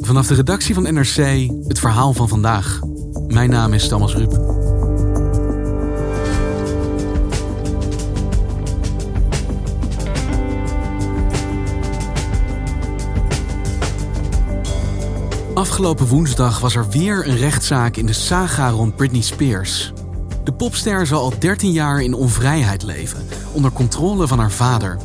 Vanaf 0.00 0.26
de 0.26 0.34
redactie 0.34 0.74
van 0.74 0.82
NRC 0.82 1.48
het 1.68 1.78
verhaal 1.78 2.12
van 2.12 2.28
vandaag. 2.28 2.80
Mijn 3.26 3.50
naam 3.50 3.72
is 3.72 3.88
Thomas 3.88 4.14
Rup. 4.14 4.56
Afgelopen 15.54 16.06
woensdag 16.06 16.60
was 16.60 16.74
er 16.74 16.88
weer 16.88 17.28
een 17.28 17.36
rechtszaak 17.36 17.96
in 17.96 18.06
de 18.06 18.12
saga 18.12 18.68
rond 18.68 18.96
Britney 18.96 19.22
Spears. 19.22 19.92
De 20.44 20.52
popster 20.52 21.06
zal 21.06 21.20
al 21.20 21.32
13 21.38 21.72
jaar 21.72 22.02
in 22.02 22.14
onvrijheid 22.14 22.82
leven, 22.82 23.26
onder 23.52 23.72
controle 23.72 24.26
van 24.26 24.38
haar 24.38 24.50
vader. 24.50 24.98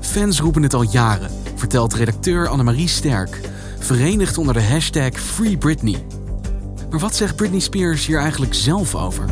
Fans 0.00 0.40
roepen 0.40 0.62
het 0.62 0.74
al 0.74 0.82
jaren, 0.82 1.30
vertelt 1.60 1.94
redacteur 1.94 2.48
Annemarie 2.48 2.88
Sterk, 2.88 3.40
verenigd 3.78 4.38
onder 4.38 4.54
de 4.54 4.62
hashtag 4.62 5.12
Free 5.12 5.58
Britney. 5.58 6.06
Maar 6.90 6.98
wat 6.98 7.14
zegt 7.14 7.36
Britney 7.36 7.60
Spears 7.60 8.06
hier 8.06 8.18
eigenlijk 8.18 8.54
zelf 8.54 8.94
over? 8.94 9.24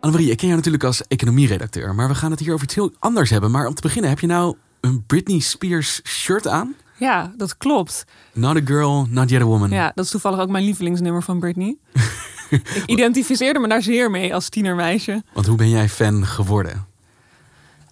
Annemarie, 0.00 0.30
ik 0.30 0.36
ken 0.36 0.46
jou 0.46 0.56
natuurlijk 0.56 0.84
als 0.84 1.06
economieredacteur, 1.06 1.94
maar 1.94 2.08
we 2.08 2.14
gaan 2.14 2.30
het 2.30 2.40
hier 2.40 2.52
over 2.52 2.64
iets 2.64 2.74
heel 2.74 2.92
anders 2.98 3.30
hebben. 3.30 3.50
Maar 3.50 3.66
om 3.66 3.74
te 3.74 3.82
beginnen, 3.82 4.10
heb 4.10 4.20
je 4.20 4.26
nou 4.26 4.56
een 4.80 5.04
Britney 5.06 5.38
Spears 5.38 6.00
shirt 6.04 6.46
aan? 6.48 6.74
Ja, 6.98 7.32
dat 7.36 7.56
klopt. 7.56 8.04
Not 8.32 8.56
a 8.56 8.60
girl, 8.64 9.06
not 9.10 9.30
yet 9.30 9.40
a 9.40 9.44
woman. 9.44 9.70
Ja, 9.70 9.92
dat 9.94 10.04
is 10.04 10.10
toevallig 10.10 10.38
ook 10.38 10.48
mijn 10.48 10.64
lievelingsnummer 10.64 11.22
van 11.22 11.38
Britney. 11.38 11.76
ik 12.50 12.82
identificeerde 12.86 13.58
me 13.58 13.68
daar 13.68 13.82
zeer 13.82 14.10
mee 14.10 14.34
als 14.34 14.48
tienermeisje. 14.48 15.22
Want 15.32 15.46
hoe 15.46 15.56
ben 15.56 15.70
jij 15.70 15.88
fan 15.88 16.26
geworden? 16.26 16.86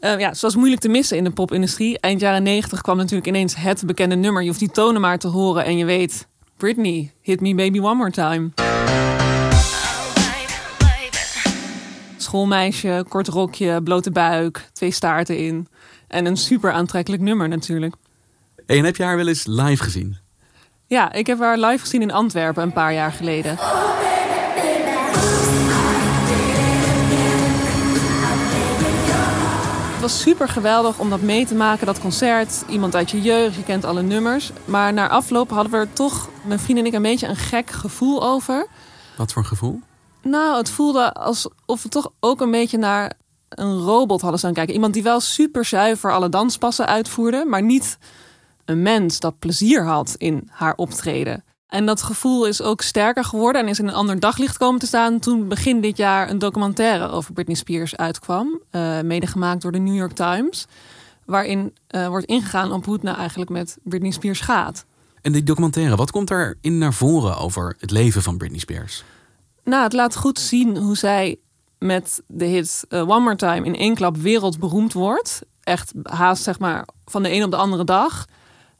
Uh, 0.01 0.19
ja, 0.19 0.35
zoals 0.35 0.57
moeilijk 0.57 0.81
te 0.81 0.89
missen 0.89 1.17
in 1.17 1.25
de 1.25 1.31
popindustrie. 1.31 2.01
Eind 2.01 2.21
jaren 2.21 2.43
90 2.43 2.81
kwam 2.81 2.97
natuurlijk 2.97 3.27
ineens 3.27 3.55
het 3.57 3.83
bekende 3.87 4.15
nummer. 4.15 4.43
Je 4.43 4.49
hoeft 4.49 4.61
die 4.61 4.71
tonen 4.71 5.01
maar 5.01 5.19
te 5.19 5.29
horen 5.29 5.65
en 5.65 5.77
je 5.77 5.85
weet... 5.85 6.27
Britney, 6.57 7.13
hit 7.21 7.41
me 7.41 7.55
baby 7.55 7.79
one 7.79 7.95
more 7.95 8.11
time. 8.11 8.51
Schoolmeisje, 12.17 13.05
kort 13.09 13.29
rokje, 13.29 13.83
blote 13.83 14.11
buik, 14.11 14.69
twee 14.73 14.91
staarten 14.91 15.39
in. 15.39 15.69
En 16.09 16.27
een 16.27 16.37
super 16.37 16.73
aantrekkelijk 16.73 17.23
nummer 17.23 17.49
natuurlijk. 17.49 17.95
en 18.67 18.85
heb 18.85 18.97
je 18.97 19.03
haar 19.03 19.17
wel 19.17 19.29
eens 19.29 19.47
live 19.47 19.83
gezien? 19.83 20.17
Ja, 20.87 21.13
ik 21.13 21.27
heb 21.27 21.39
haar 21.39 21.59
live 21.59 21.79
gezien 21.79 22.03
in 22.03 22.13
Antwerpen 22.13 22.63
een 22.63 22.73
paar 22.73 22.93
jaar 22.93 23.13
geleden. 23.13 23.59
Was 30.05 30.21
super 30.21 30.49
geweldig 30.49 30.99
om 30.99 31.11
dat 31.11 31.21
mee 31.21 31.47
te 31.47 31.55
maken, 31.55 31.87
dat 31.87 32.01
concert. 32.01 32.65
Iemand 32.69 32.95
uit 32.95 33.11
je 33.11 33.23
jeugd, 33.23 33.55
je 33.55 33.63
kent 33.63 33.85
alle 33.85 34.03
nummers. 34.03 34.53
Maar 34.65 34.93
na 34.93 35.09
afloop 35.09 35.51
hadden 35.51 35.73
we 35.73 35.79
er 35.79 35.93
toch, 35.93 36.29
mijn 36.43 36.59
vriend 36.59 36.79
en 36.79 36.87
ik, 36.87 36.93
een 36.93 37.03
beetje 37.03 37.27
een 37.27 37.37
gek 37.37 37.71
gevoel 37.71 38.23
over. 38.25 38.67
Wat 39.17 39.33
voor 39.33 39.45
gevoel? 39.45 39.81
Nou, 40.23 40.57
het 40.57 40.71
voelde 40.71 41.13
alsof 41.13 41.83
we 41.83 41.89
toch 41.89 42.11
ook 42.21 42.41
een 42.41 42.51
beetje 42.51 42.79
naar 42.79 43.13
een 43.49 43.79
robot 43.79 44.21
hadden 44.21 44.39
staan 44.39 44.53
kijken. 44.53 44.75
Iemand 44.75 44.95
die 44.95 45.03
wel 45.03 45.21
super 45.21 45.65
zuiver 45.65 46.13
alle 46.13 46.29
danspassen 46.29 46.87
uitvoerde, 46.87 47.45
maar 47.45 47.63
niet 47.63 47.99
een 48.65 48.83
mens 48.83 49.21
dat 49.21 49.39
plezier 49.39 49.85
had 49.85 50.15
in 50.17 50.49
haar 50.51 50.75
optreden. 50.77 51.45
En 51.75 51.87
dat 51.87 52.03
gevoel 52.03 52.47
is 52.47 52.63
ook 52.63 52.83
sterker 52.83 53.25
geworden 53.25 53.63
en 53.63 53.69
is 53.69 53.79
in 53.79 53.89
een 53.89 53.95
ander 53.95 54.21
daglicht 54.21 54.57
komen 54.57 54.81
te 54.81 54.87
staan 54.87 55.19
toen 55.19 55.49
begin 55.49 55.81
dit 55.81 55.97
jaar 55.97 56.31
een 56.31 56.39
documentaire 56.39 57.09
over 57.09 57.33
Britney 57.33 57.57
Spears 57.57 57.97
uitkwam, 57.97 58.61
uh, 58.71 59.01
mede 59.01 59.27
gemaakt 59.27 59.63
door 59.63 59.73
de 59.73 59.79
New 59.79 59.95
York 59.95 60.13
Times, 60.13 60.67
waarin 61.25 61.75
uh, 61.91 62.07
wordt 62.07 62.27
ingegaan 62.27 62.73
op 62.73 62.85
hoe 62.85 62.95
het 62.95 63.03
nou 63.03 63.17
eigenlijk 63.17 63.51
met 63.51 63.79
Britney 63.83 64.11
Spears 64.11 64.41
gaat. 64.41 64.85
En 65.23 65.33
die 65.33 65.43
documentaire, 65.43 65.97
wat 65.97 66.11
komt 66.11 66.29
daarin 66.29 66.79
naar 66.79 66.95
voren 66.95 67.37
over 67.37 67.77
het 67.79 67.91
leven 67.91 68.23
van 68.23 68.37
Britney 68.37 68.61
Spears? 68.61 69.05
Nou, 69.65 69.83
het 69.83 69.93
laat 69.93 70.17
goed 70.17 70.39
zien 70.39 70.77
hoe 70.77 70.97
zij 70.97 71.37
met 71.79 72.23
de 72.27 72.45
hit 72.45 72.85
uh, 72.89 73.09
One 73.09 73.21
More 73.21 73.37
Time 73.37 73.67
in 73.67 73.77
één 73.77 73.95
klap 73.95 74.17
wereldberoemd 74.17 74.93
wordt. 74.93 75.41
Echt 75.63 75.93
haast 76.03 76.43
zeg 76.43 76.59
maar 76.59 76.87
van 77.05 77.23
de 77.23 77.33
een 77.33 77.45
op 77.45 77.51
de 77.51 77.57
andere 77.57 77.85
dag. 77.85 78.27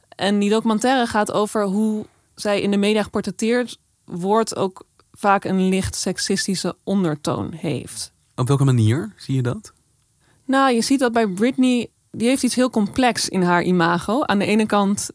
En 0.09 0.39
die 0.39 0.49
documentaire 0.49 1.07
gaat 1.07 1.31
over 1.31 1.63
hoe 1.63 2.05
zij 2.35 2.61
in 2.61 2.71
de 2.71 2.77
media 2.77 3.03
geportretteerd 3.03 3.79
wordt, 4.05 4.55
ook 4.55 4.85
vaak 5.11 5.43
een 5.43 5.69
licht 5.69 5.95
seksistische 5.95 6.75
ondertoon 6.83 7.51
heeft. 7.51 8.13
Op 8.35 8.47
welke 8.47 8.63
manier 8.63 9.13
zie 9.17 9.35
je 9.35 9.41
dat? 9.41 9.73
Nou, 10.45 10.73
je 10.73 10.81
ziet 10.81 10.99
dat 10.99 11.13
bij 11.13 11.27
Britney, 11.27 11.89
die 12.11 12.27
heeft 12.27 12.43
iets 12.43 12.55
heel 12.55 12.69
complex 12.69 13.29
in 13.29 13.41
haar 13.41 13.63
imago. 13.63 14.23
Aan 14.23 14.39
de 14.39 14.45
ene 14.45 14.65
kant 14.65 15.09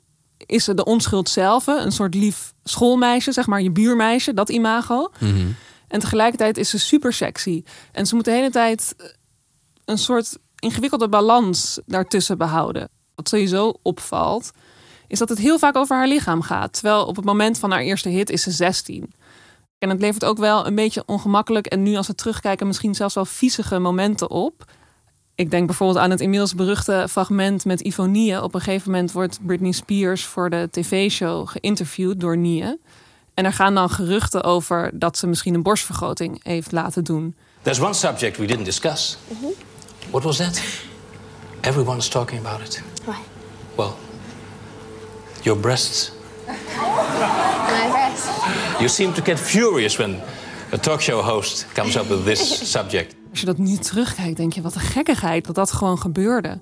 is 0.47 0.65
ze 0.65 0.75
de 0.75 0.85
onschuld 0.85 1.29
zelf, 1.29 1.67
een 1.67 1.93
soort 1.93 2.15
lief 2.15 2.55
schoolmeisje, 2.65 3.33
zeg 3.33 3.47
maar 3.47 3.63
je 3.63 3.71
buurmeisje, 3.71 4.35
dat 4.35 4.49
imago. 4.49 5.11
Mhm. 5.19 5.47
En 5.89 6.01
tegelijkertijd 6.01 6.57
is 6.57 6.71
ze 6.71 6.79
super 6.79 7.13
sexy. 7.13 7.63
En 7.93 8.07
ze 8.07 8.15
moet 8.15 8.25
de 8.25 8.31
hele 8.31 8.51
tijd 8.51 8.95
een 9.85 9.99
soort 9.99 10.39
ingewikkelde 10.59 11.09
balans 11.09 11.81
daartussen 11.87 12.39
behouden. 12.39 12.89
Wat 13.15 13.29
sowieso 13.29 13.75
opvalt, 13.83 14.51
is 15.11 15.19
dat 15.19 15.29
het 15.29 15.39
heel 15.39 15.59
vaak 15.59 15.77
over 15.77 15.97
haar 15.97 16.09
lichaam 16.09 16.43
gaat. 16.43 16.73
Terwijl 16.73 17.05
op 17.05 17.17
het 17.17 17.25
moment 17.25 17.59
van 17.59 17.71
haar 17.71 17.81
eerste 17.81 18.09
hit 18.09 18.31
is 18.31 18.43
ze 18.43 18.51
16. 18.51 19.13
En 19.79 19.89
het 19.89 20.01
levert 20.01 20.25
ook 20.25 20.39
wel 20.39 20.67
een 20.67 20.75
beetje 20.75 21.03
ongemakkelijk 21.07 21.67
en 21.67 21.83
nu 21.83 21.97
als 21.97 22.07
we 22.07 22.15
terugkijken 22.15 22.67
misschien 22.67 22.95
zelfs 22.95 23.15
wel 23.15 23.25
viezige 23.25 23.79
momenten 23.79 24.31
op. 24.31 24.65
Ik 25.35 25.51
denk 25.51 25.67
bijvoorbeeld 25.67 25.99
aan 25.99 26.11
het 26.11 26.21
inmiddels 26.21 26.55
beruchte 26.55 27.07
fragment 27.11 27.65
met 27.65 27.81
Ivonie. 27.81 28.43
Op 28.43 28.55
een 28.55 28.61
gegeven 28.61 28.91
moment 28.91 29.13
wordt 29.13 29.39
Britney 29.47 29.73
Spears 29.73 30.25
voor 30.25 30.51
de 30.51 30.69
tv-show 30.71 31.49
geïnterviewd 31.49 32.21
door 32.21 32.37
Nie. 32.37 32.79
En 33.35 33.45
er 33.45 33.53
gaan 33.53 33.75
dan 33.75 33.91
geruchten 33.91 34.43
over 34.43 34.91
dat 34.93 35.19
ze 35.19 35.27
misschien 35.27 35.55
een 35.55 35.63
borstvergroting 35.63 36.41
heeft 36.43 36.73
laten 36.73 37.05
doen. 37.05 37.35
There's 37.63 37.81
one 37.81 37.95
subject 37.95 38.37
we 38.37 38.47
didn't 38.47 38.65
discuss. 38.65 39.19
What 40.11 40.23
was 40.23 40.37
that? 40.37 40.63
Everyone's 41.61 42.09
talking 42.09 42.47
about 42.47 42.61
it. 42.61 42.83
What? 43.05 43.17
Well, 43.75 43.95
your 45.43 45.61
breasts. 45.61 46.13
My 46.47 47.89
breast. 47.91 48.29
You 48.79 48.89
seem 48.89 49.13
to 49.13 49.23
get 49.23 49.39
furious 49.39 49.97
when 49.97 50.21
a 50.73 50.79
talk 50.79 51.01
show 51.01 51.23
host 51.23 51.67
comes 51.75 51.97
up 51.97 52.09
with 52.09 52.25
this 52.25 52.71
subject. 52.77 53.15
Als 53.31 53.41
je 53.41 53.47
dat 53.47 53.59
nu 53.59 53.77
terugkijkt, 53.77 54.37
denk 54.37 54.53
je 54.53 54.61
wat 54.61 54.75
een 54.75 54.81
gekkigheid 54.81 55.47
dat 55.47 55.55
dat 55.55 55.73
gewoon 55.73 55.99
gebeurde. 55.99 56.61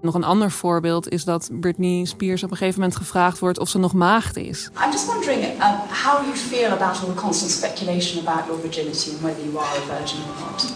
Nog 0.00 0.14
een 0.14 0.24
ander 0.24 0.50
voorbeeld 0.50 1.08
is 1.08 1.24
dat 1.24 1.48
Britney 1.52 2.04
Spears 2.04 2.42
op 2.42 2.50
een 2.50 2.56
gegeven 2.56 2.80
moment 2.80 2.98
gevraagd 2.98 3.38
wordt 3.38 3.58
of 3.58 3.68
ze 3.68 3.78
nog 3.78 3.92
maagd 3.92 4.36
is. 4.36 4.68
I'm 4.84 4.90
just 4.90 5.06
wondering 5.06 5.42
um, 5.44 5.78
how 6.04 6.24
you 6.24 6.36
feel 6.36 6.70
about 6.70 7.00
all 7.00 7.14
the 7.14 7.20
constant 7.20 7.50
speculation 7.50 8.26
about 8.26 8.46
your 8.46 8.60
virginity 8.60 9.10
and 9.10 9.20
whether 9.20 9.42
you 9.44 9.58
are 9.58 9.76
a 9.76 9.98
virgin 9.98 10.18
or 10.18 10.36
not. 10.40 10.72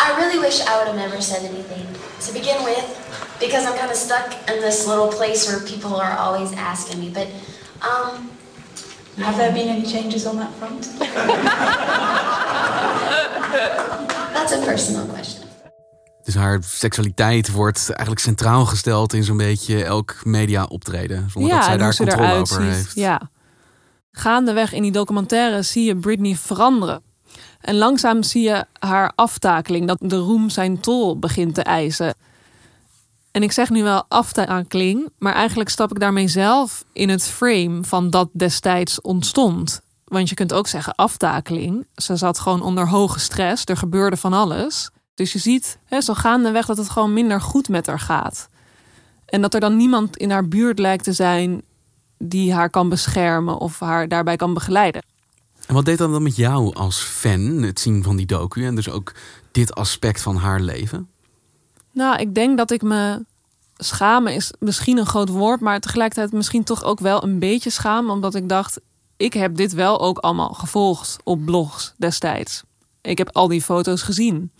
I 0.00 0.14
really 0.20 0.38
wish 0.38 0.60
I 0.60 0.74
would 0.76 0.86
have 0.86 0.96
never 0.96 1.22
said 1.22 1.42
anything 1.44 1.89
to 2.26 2.32
begin 2.32 2.64
with, 2.64 2.86
because 3.38 3.66
I'm 3.66 3.76
kind 3.78 3.90
of 3.90 3.96
stuck 3.96 4.32
in 4.48 4.60
this 4.60 4.86
little 4.86 5.08
place 5.08 5.46
where 5.48 5.60
people 5.60 6.00
are 6.00 6.16
always 6.18 6.52
asking 6.52 7.00
me. 7.00 7.08
But, 7.08 7.28
um, 7.82 8.30
Have 9.20 9.36
there 9.36 9.52
been 9.52 9.68
any 9.68 9.84
changes 9.84 10.26
on 10.26 10.36
that 10.36 10.50
front? 10.58 10.88
that's 14.32 14.52
a 14.52 14.58
personal 14.64 15.06
question. 15.06 15.48
Dus 16.24 16.34
haar 16.34 16.58
seksualiteit 16.62 17.50
wordt 17.50 17.90
eigenlijk 17.90 18.20
centraal 18.20 18.66
gesteld 18.66 19.12
in 19.12 19.24
zo'n 19.24 19.36
beetje 19.36 19.84
elk 19.84 20.16
media 20.24 20.64
optreden. 20.64 21.30
Zonder 21.30 21.50
dat 21.50 21.64
zij 21.64 21.76
daar 21.76 21.96
controle 21.96 22.32
over 22.32 22.62
ziet. 22.62 22.72
heeft. 22.72 22.94
Ja. 22.94 23.30
Gaandeweg 24.12 24.72
in 24.72 24.82
die 24.82 24.92
documentaire 24.92 25.62
zie 25.62 25.84
je 25.84 25.96
Britney 25.96 26.34
veranderen. 26.36 27.02
En 27.60 27.76
langzaam 27.76 28.22
zie 28.22 28.42
je 28.42 28.64
haar 28.78 29.12
aftakeling, 29.14 29.86
dat 29.86 29.98
de 30.00 30.16
roem 30.16 30.50
zijn 30.50 30.80
tol 30.80 31.18
begint 31.18 31.54
te 31.54 31.62
eisen. 31.62 32.14
En 33.30 33.42
ik 33.42 33.52
zeg 33.52 33.70
nu 33.70 33.82
wel 33.82 34.04
aftakeling, 34.08 35.08
maar 35.18 35.34
eigenlijk 35.34 35.70
stap 35.70 35.90
ik 35.90 36.00
daarmee 36.00 36.28
zelf 36.28 36.84
in 36.92 37.08
het 37.08 37.24
frame 37.24 37.84
van 37.84 38.10
dat 38.10 38.28
destijds 38.32 39.00
ontstond. 39.00 39.80
Want 40.04 40.28
je 40.28 40.34
kunt 40.34 40.52
ook 40.52 40.66
zeggen 40.66 40.94
aftakeling. 40.94 41.86
Ze 41.94 42.16
zat 42.16 42.38
gewoon 42.38 42.62
onder 42.62 42.88
hoge 42.88 43.18
stress, 43.18 43.64
er 43.64 43.76
gebeurde 43.76 44.16
van 44.16 44.32
alles. 44.32 44.90
Dus 45.14 45.32
je 45.32 45.38
ziet 45.38 45.78
hè, 45.84 46.00
zo 46.00 46.14
gaandeweg 46.14 46.66
dat 46.66 46.76
het 46.76 46.88
gewoon 46.88 47.12
minder 47.12 47.40
goed 47.40 47.68
met 47.68 47.86
haar 47.86 48.00
gaat. 48.00 48.48
En 49.26 49.40
dat 49.42 49.54
er 49.54 49.60
dan 49.60 49.76
niemand 49.76 50.16
in 50.16 50.30
haar 50.30 50.48
buurt 50.48 50.78
lijkt 50.78 51.04
te 51.04 51.12
zijn 51.12 51.62
die 52.18 52.52
haar 52.52 52.70
kan 52.70 52.88
beschermen 52.88 53.58
of 53.58 53.80
haar 53.80 54.08
daarbij 54.08 54.36
kan 54.36 54.54
begeleiden. 54.54 55.02
En 55.70 55.76
wat 55.76 55.84
deed 55.84 55.98
dat 55.98 56.10
dan 56.10 56.22
met 56.22 56.36
jou 56.36 56.74
als 56.74 57.02
fan, 57.02 57.40
het 57.40 57.80
zien 57.80 58.02
van 58.02 58.16
die 58.16 58.26
docu 58.26 58.64
en 58.64 58.74
dus 58.74 58.88
ook 58.88 59.12
dit 59.50 59.74
aspect 59.74 60.22
van 60.22 60.36
haar 60.36 60.60
leven? 60.60 61.08
Nou, 61.92 62.18
ik 62.18 62.34
denk 62.34 62.58
dat 62.58 62.70
ik 62.70 62.82
me 62.82 63.24
schamen 63.76 64.34
is 64.34 64.52
misschien 64.58 64.98
een 64.98 65.06
groot 65.06 65.28
woord, 65.28 65.60
maar 65.60 65.80
tegelijkertijd 65.80 66.32
misschien 66.32 66.64
toch 66.64 66.84
ook 66.84 67.00
wel 67.00 67.22
een 67.22 67.38
beetje 67.38 67.70
schaam, 67.70 68.10
omdat 68.10 68.34
ik 68.34 68.48
dacht, 68.48 68.80
ik 69.16 69.32
heb 69.32 69.56
dit 69.56 69.72
wel 69.72 70.00
ook 70.00 70.18
allemaal 70.18 70.52
gevolgd 70.52 71.16
op 71.24 71.44
blogs 71.44 71.94
destijds. 71.96 72.62
Ik 73.00 73.18
heb 73.18 73.30
al 73.32 73.48
die 73.48 73.62
foto's 73.62 74.02
gezien. 74.02 74.50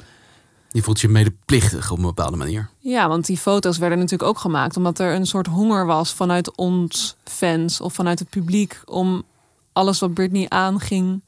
Je 0.69 0.83
voelt 0.83 1.01
je 1.01 1.09
medeplichtig 1.09 1.91
op 1.91 1.99
een 1.99 2.05
bepaalde 2.05 2.37
manier. 2.37 2.71
Ja, 2.79 3.09
want 3.09 3.27
die 3.27 3.39
foto's 3.39 3.79
werden 3.79 3.99
natuurlijk 3.99 4.31
ook 4.31 4.39
gemaakt 4.39 4.77
omdat 4.77 4.99
er 4.99 5.15
een 5.15 5.27
soort 5.27 5.47
honger 5.47 5.87
was 5.87 6.13
vanuit 6.13 6.57
ons 6.57 7.17
fans 7.25 7.81
of 7.81 7.95
vanuit 7.95 8.19
het 8.19 8.29
publiek 8.29 8.83
om 8.85 9.25
alles 9.73 9.99
wat 9.99 10.15
Britney 10.15 10.49
aanging, 10.49 11.23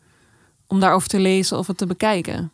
om 0.67 0.81
daarover 0.81 1.09
te 1.09 1.21
lezen 1.21 1.59
of 1.59 1.67
het 1.67 1.79
te 1.79 1.87
bekijken. 1.87 2.53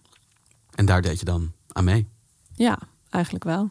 En 0.75 0.87
daar 0.87 1.03
deed 1.03 1.19
je 1.19 1.25
dan 1.25 1.53
aan 1.69 1.85
mee? 1.85 2.07
Ja, 2.55 2.79
eigenlijk 3.11 3.45
wel. 3.45 3.71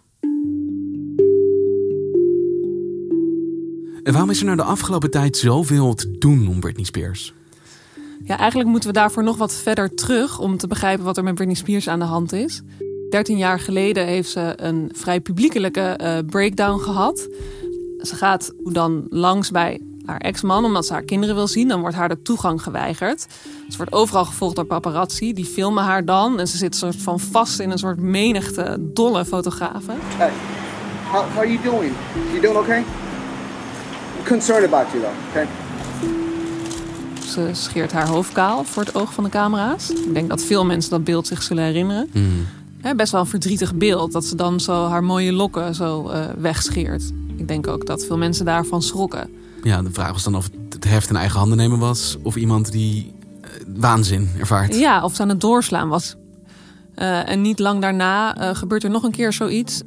En 4.04 4.14
waarom 4.14 4.30
is 4.30 4.40
er 4.40 4.46
nou 4.46 4.58
de 4.58 4.64
afgelopen 4.64 5.12
tijd 5.12 5.38
zoveel 5.38 5.94
te 5.94 6.18
doen 6.18 6.48
om 6.48 6.60
Britney 6.60 6.86
Spears? 6.86 7.34
Ja, 8.24 8.38
eigenlijk 8.38 8.70
moeten 8.70 8.90
we 8.90 8.96
daarvoor 8.96 9.24
nog 9.24 9.38
wat 9.38 9.54
verder 9.54 9.96
terug 9.96 10.40
om 10.40 10.58
te 10.58 10.68
begrijpen 10.68 11.06
wat 11.06 11.18
er 11.18 11.24
met 11.24 11.36
Britney 11.36 11.56
Spears 11.56 11.88
aan 11.88 12.00
de 12.00 12.06
hand 12.06 12.32
is. 12.32 12.62
13 13.10 13.38
jaar 13.38 13.60
geleden 13.60 14.06
heeft 14.06 14.30
ze 14.30 14.54
een 14.56 14.90
vrij 14.94 15.20
publiekelijke 15.20 16.00
uh, 16.02 16.18
breakdown 16.26 16.80
gehad. 16.80 17.28
Ze 17.98 18.16
gaat 18.16 18.54
dan 18.64 19.06
langs 19.10 19.52
bij 19.52 19.82
haar 20.08 20.20
ex-man 20.20 20.66
omdat 20.66 20.86
ze 20.86 20.94
haar 20.94 21.04
kinderen 21.04 21.36
wil 21.36 21.48
zien. 21.48 21.68
Dan 21.68 21.82
wordt 21.82 21.96
haar 21.96 22.10
de 22.10 22.22
toegang 22.22 22.62
geweigerd. 22.62 23.28
Ze 23.70 23.78
wordt 23.78 23.92
overal 23.92 24.26
gevolgd 24.26 24.56
door 24.56 24.66
paparazzi. 24.66 25.34
Die 25.34 25.46
filmen 25.46 25.84
haar 25.84 26.06
dan. 26.06 26.40
En 26.40 26.48
ze 26.48 26.58
zit 26.58 26.76
soort 26.76 26.96
van 26.96 27.20
vast 27.20 27.60
in 27.60 27.72
een 27.72 27.78
soort 27.78 28.00
menigte 28.00 28.78
dolle 28.80 29.26
fotografen. 29.26 29.96
Hey, 30.18 30.32
how, 31.12 31.22
how 31.22 31.38
are 31.38 31.48
you 31.48 31.64
doing? 31.64 31.94
You 32.30 32.42
doing 32.42 32.58
okay? 32.58 32.80
I'm 32.80 34.26
concerned 34.26 34.74
about 34.74 34.92
you 34.92 35.04
though, 35.04 35.16
okay? 35.30 35.48
Ze 37.28 37.50
scheert 37.52 37.92
haar 37.92 38.08
hoofd 38.08 38.32
kaal 38.32 38.64
voor 38.64 38.84
het 38.84 38.96
oog 38.96 39.14
van 39.14 39.24
de 39.24 39.30
camera's. 39.30 39.90
Ik 39.90 40.14
denk 40.14 40.30
dat 40.30 40.44
veel 40.44 40.66
mensen 40.66 40.92
dat 40.92 41.04
beeld 41.04 41.28
zich 41.28 41.44
zullen 41.44 41.64
herinneren. 41.64 42.10
Hmm. 42.12 42.96
best 42.96 43.12
wel 43.12 43.22
een 43.22 43.28
verdrietig 43.28 43.76
beeld 43.76 44.12
dat 44.12 44.26
ze 44.26 44.36
dan 44.36 44.60
zo 44.60 44.88
haar 44.88 45.04
mooie 45.04 45.34
lokken 45.34 45.76
zo 45.76 46.10
uh, 46.10 46.26
wegscheert. 46.38 47.12
Ik 47.36 47.48
denk 47.48 47.68
ook 47.68 47.86
dat 47.86 48.06
veel 48.06 48.18
mensen 48.18 48.46
daarvan 48.46 48.82
schrokken. 48.82 49.30
Ja, 49.64 49.82
de 49.82 49.92
vraag 49.92 50.12
was 50.12 50.24
dan 50.24 50.36
of 50.36 50.50
het 50.70 50.84
heft 50.84 51.10
in 51.10 51.16
eigen 51.16 51.40
handen 51.40 51.58
nemen 51.58 51.80
was... 51.80 52.18
of 52.24 52.36
iemand 52.36 52.72
die 52.72 53.14
uh, 53.42 53.50
waanzin 53.76 54.30
ervaart. 54.40 54.76
Ja, 54.76 55.04
of 55.04 55.16
ze 55.16 55.22
aan 55.22 55.30
het 55.30 55.42
doorslaan 55.42 55.90
was. 55.90 56.16
Uh, 56.96 57.30
en 57.30 57.42
niet 57.42 57.60
lang 57.60 57.82
daarna 57.82 58.42
uh, 58.42 58.56
gebeurt 58.56 58.84
er 58.84 58.90
nog 58.90 59.04
een 59.04 59.12
keer 59.12 59.34
zoiets. 59.34 59.82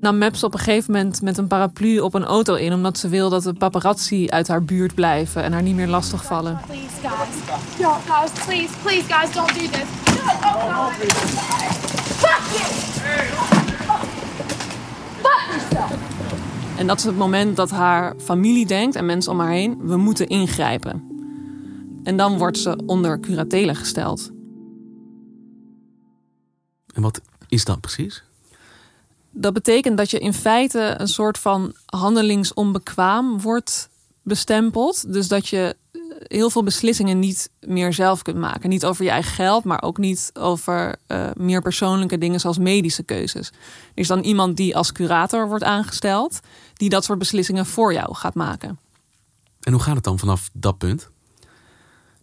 Nam 0.00 0.18
Maps 0.18 0.44
op 0.44 0.52
een 0.52 0.58
gegeven 0.58 0.92
moment 0.92 1.22
met 1.22 1.38
een 1.38 1.46
paraplu 1.46 1.98
op 1.98 2.14
een 2.14 2.24
auto 2.24 2.54
in... 2.54 2.72
omdat 2.72 2.98
ze 2.98 3.08
wil 3.08 3.30
dat 3.30 3.42
de 3.42 3.52
paparazzi 3.52 4.26
uit 4.28 4.48
haar 4.48 4.64
buurt 4.64 4.94
blijven... 4.94 5.42
en 5.42 5.52
haar 5.52 5.62
niet 5.62 5.76
meer 5.76 5.88
lastigvallen. 5.88 6.60
Please, 6.66 6.88
guys. 7.02 8.30
Please, 8.46 8.72
please, 8.82 9.04
guys, 9.08 9.32
don't 9.32 9.54
do 9.54 9.68
this. 9.70 9.86
Dat 16.88 16.98
is 16.98 17.04
het 17.04 17.16
moment 17.16 17.56
dat 17.56 17.70
haar 17.70 18.14
familie 18.18 18.66
denkt 18.66 18.96
en 18.96 19.06
mensen 19.06 19.32
om 19.32 19.40
haar 19.40 19.50
heen: 19.50 19.78
we 19.86 19.96
moeten 19.96 20.26
ingrijpen. 20.26 21.06
En 22.02 22.16
dan 22.16 22.38
wordt 22.38 22.58
ze 22.58 22.78
onder 22.86 23.20
curatele 23.20 23.74
gesteld. 23.74 24.30
En 26.94 27.02
wat 27.02 27.20
is 27.48 27.64
dat 27.64 27.80
precies? 27.80 28.24
Dat 29.30 29.52
betekent 29.52 29.96
dat 29.96 30.10
je 30.10 30.18
in 30.18 30.32
feite 30.34 30.94
een 30.98 31.08
soort 31.08 31.38
van 31.38 31.72
handelingsonbekwaam 31.86 33.40
wordt 33.40 33.88
bestempeld. 34.22 35.12
Dus 35.12 35.28
dat 35.28 35.48
je 35.48 35.76
heel 36.18 36.50
veel 36.50 36.62
beslissingen 36.62 37.18
niet 37.18 37.50
meer 37.60 37.92
zelf 37.92 38.22
kunt 38.22 38.36
maken. 38.36 38.68
Niet 38.68 38.84
over 38.84 39.04
je 39.04 39.10
eigen 39.10 39.32
geld, 39.32 39.64
maar 39.64 39.82
ook 39.82 39.98
niet 39.98 40.30
over 40.34 40.96
uh, 41.08 41.30
meer 41.36 41.62
persoonlijke 41.62 42.18
dingen 42.18 42.40
zoals 42.40 42.58
medische 42.58 43.02
keuzes. 43.02 43.48
Er 43.48 43.54
is 43.94 44.08
dan 44.08 44.20
iemand 44.20 44.56
die 44.56 44.76
als 44.76 44.92
curator 44.92 45.48
wordt 45.48 45.64
aangesteld, 45.64 46.40
die 46.78 46.88
dat 46.88 47.04
soort 47.04 47.18
beslissingen 47.18 47.66
voor 47.66 47.92
jou 47.92 48.14
gaat 48.14 48.34
maken. 48.34 48.78
En 49.60 49.72
hoe 49.72 49.82
gaat 49.82 49.94
het 49.94 50.04
dan 50.04 50.18
vanaf 50.18 50.50
dat 50.52 50.78
punt? 50.78 51.10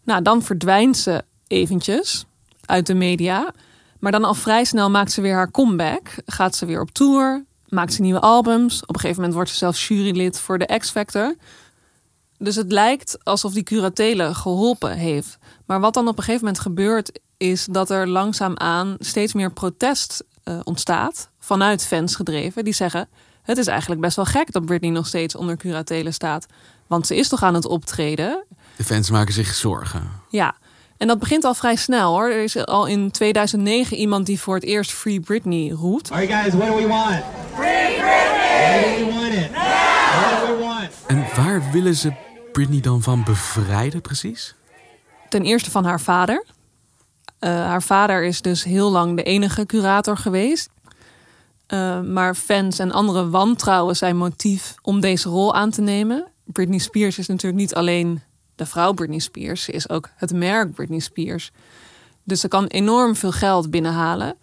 Nou, 0.03 0.21
dan 0.21 0.41
verdwijnt 0.41 0.97
ze 0.97 1.23
eventjes 1.47 2.25
uit 2.65 2.87
de 2.87 2.93
media. 2.93 3.53
Maar 3.99 4.11
dan 4.11 4.23
al 4.23 4.33
vrij 4.33 4.63
snel 4.63 4.89
maakt 4.89 5.11
ze 5.11 5.21
weer 5.21 5.33
haar 5.33 5.51
comeback. 5.51 6.13
Gaat 6.25 6.55
ze 6.55 6.65
weer 6.65 6.81
op 6.81 6.91
tour, 6.91 7.45
maakt 7.69 7.93
ze 7.93 8.01
nieuwe 8.01 8.19
albums. 8.19 8.81
Op 8.81 8.89
een 8.89 8.99
gegeven 8.99 9.15
moment 9.15 9.33
wordt 9.33 9.49
ze 9.49 9.55
zelfs 9.55 9.87
jurylid 9.87 10.39
voor 10.39 10.57
de 10.57 10.77
X 10.77 10.89
Factor. 10.89 11.35
Dus 12.37 12.55
het 12.55 12.71
lijkt 12.71 13.23
alsof 13.23 13.53
die 13.53 13.63
curatele 13.63 14.33
geholpen 14.33 14.91
heeft. 14.97 15.37
Maar 15.65 15.79
wat 15.79 15.93
dan 15.93 16.07
op 16.07 16.17
een 16.17 16.23
gegeven 16.23 16.45
moment 16.45 16.63
gebeurt, 16.63 17.19
is 17.37 17.65
dat 17.65 17.89
er 17.89 18.07
langzaamaan 18.07 18.95
steeds 18.99 19.33
meer 19.33 19.51
protest 19.51 20.23
uh, 20.43 20.59
ontstaat. 20.63 21.29
Vanuit 21.39 21.85
fans 21.85 22.15
gedreven. 22.15 22.63
Die 22.63 22.73
zeggen: 22.73 23.09
Het 23.45 23.57
is 23.57 23.67
eigenlijk 23.67 24.01
best 24.01 24.15
wel 24.15 24.25
gek 24.25 24.51
dat 24.51 24.65
Britney 24.65 24.91
nog 24.91 25.07
steeds 25.07 25.35
onder 25.35 25.57
curatele 25.57 26.11
staat. 26.11 26.45
Want 26.87 27.07
ze 27.07 27.15
is 27.15 27.27
toch 27.27 27.43
aan 27.43 27.53
het 27.53 27.65
optreden. 27.65 28.43
De 28.75 28.83
fans 28.83 29.09
maken 29.09 29.33
zich 29.33 29.53
zorgen. 29.53 30.11
Ja. 30.29 30.55
En 30.97 31.07
dat 31.07 31.19
begint 31.19 31.43
al 31.43 31.53
vrij 31.53 31.75
snel 31.75 32.13
hoor. 32.13 32.29
Er 32.29 32.43
is 32.43 32.65
al 32.65 32.85
in 32.85 33.11
2009 33.11 33.97
iemand 33.97 34.25
die 34.25 34.39
voor 34.39 34.55
het 34.55 34.63
eerst 34.63 34.91
Free 34.91 35.19
Britney 35.19 35.69
roept. 35.69 36.11
Alright 36.11 36.33
guys, 36.33 36.53
what 36.53 36.67
do 36.67 36.75
we 36.75 36.87
want? 36.87 37.23
Free 37.55 37.95
Britney! 37.95 38.35
What 38.71 38.97
do 38.97 39.05
we 39.05 39.11
want 39.13 39.33
it? 39.33 39.51
What 39.51 40.47
do 40.47 40.57
we 40.57 40.63
want? 40.63 40.89
En 41.07 41.25
waar 41.35 41.71
willen 41.71 41.95
ze 41.95 42.13
Britney 42.51 42.81
dan 42.81 43.01
van 43.01 43.23
bevrijden 43.23 44.01
precies? 44.01 44.55
Ten 45.29 45.43
eerste 45.43 45.71
van 45.71 45.85
haar 45.85 46.01
vader. 46.01 46.45
Uh, 47.39 47.49
haar 47.49 47.83
vader 47.83 48.23
is 48.23 48.41
dus 48.41 48.63
heel 48.63 48.91
lang 48.91 49.15
de 49.15 49.23
enige 49.23 49.65
curator 49.65 50.17
geweest. 50.17 50.69
Uh, 51.67 52.01
maar 52.01 52.35
fans 52.35 52.79
en 52.79 52.91
anderen 52.91 53.29
wantrouwen 53.29 53.95
zijn 53.95 54.17
motief 54.17 54.75
om 54.81 54.99
deze 54.99 55.29
rol 55.29 55.55
aan 55.55 55.69
te 55.69 55.81
nemen. 55.81 56.27
Britney 56.43 56.77
Spears 56.77 57.17
is 57.17 57.27
natuurlijk 57.27 57.61
niet 57.61 57.75
alleen 57.75 58.21
de 58.55 58.65
vrouw 58.65 58.93
Britney 58.93 59.19
Spears, 59.19 59.63
ze 59.63 59.71
is 59.71 59.89
ook 59.89 60.09
het 60.15 60.33
merk 60.33 60.73
Britney 60.73 60.99
Spears. 60.99 61.51
Dus 62.23 62.39
ze 62.39 62.47
kan 62.47 62.65
enorm 62.65 63.15
veel 63.15 63.31
geld 63.31 63.71
binnenhalen. 63.71 64.37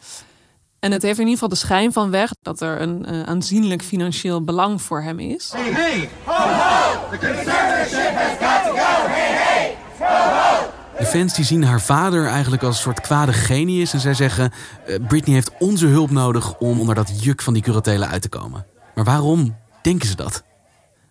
En 0.79 0.93
het 0.93 1.03
heeft 1.03 1.19
in 1.19 1.27
ieder 1.27 1.33
geval 1.33 1.49
de 1.49 1.55
schijn 1.55 1.93
van 1.93 2.11
weg 2.11 2.31
dat 2.43 2.61
er 2.61 2.81
een 2.81 3.07
uh, 3.09 3.23
aanzienlijk 3.23 3.83
financieel 3.83 4.45
belang 4.45 4.83
voor 4.83 5.03
hem 5.03 5.19
is. 5.19 5.53
Hey, 5.55 5.71
hey! 5.71 6.11
Ho, 6.25 6.33
ho! 6.33 7.11
The 7.11 7.19
conservatorship 7.19 8.15
has 8.15 8.39
got 8.39 8.65
to 8.65 8.71
go! 8.71 9.07
Hey, 9.07 9.33
hey! 9.33 9.77
Ho, 9.99 10.07
ho! 10.07 10.72
De 11.03 11.09
fans 11.09 11.35
die 11.35 11.45
zien 11.45 11.65
haar 11.65 11.81
vader 11.81 12.27
eigenlijk 12.27 12.63
als 12.63 12.77
een 12.77 12.83
soort 12.83 13.01
kwade 13.01 13.33
genius. 13.33 13.93
En 13.93 14.01
zij 14.01 14.15
zeggen, 14.15 14.53
uh, 14.87 15.07
Britney 15.07 15.35
heeft 15.35 15.51
onze 15.59 15.87
hulp 15.87 16.11
nodig 16.11 16.59
om 16.59 16.81
onder 16.81 16.95
dat 16.95 17.25
juk 17.25 17.43
van 17.43 17.53
die 17.53 17.63
curatelen 17.63 18.09
uit 18.09 18.23
te 18.23 18.29
komen. 18.29 18.67
Maar 18.95 19.05
waarom 19.05 19.57
denken 19.83 20.09
ze 20.09 20.17
dat? 20.17 20.43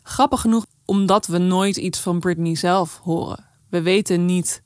Grappig 0.03 0.41
genoeg, 0.41 0.65
omdat 0.85 1.25
we 1.25 1.37
nooit 1.37 1.77
iets 1.77 1.99
van 1.99 2.19
Britney 2.19 2.55
zelf 2.55 2.99
horen. 3.03 3.45
We 3.69 3.81
weten 3.81 4.25
niet 4.25 4.61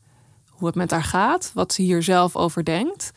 hoe 0.50 0.68
het 0.68 0.76
met 0.76 0.92
haar 0.92 1.04
gaat, 1.04 1.52
wat 1.54 1.74
ze 1.74 1.82
hier 1.82 2.04
zelf 2.04 2.36
over 2.36 2.64
denkt. 2.64 3.12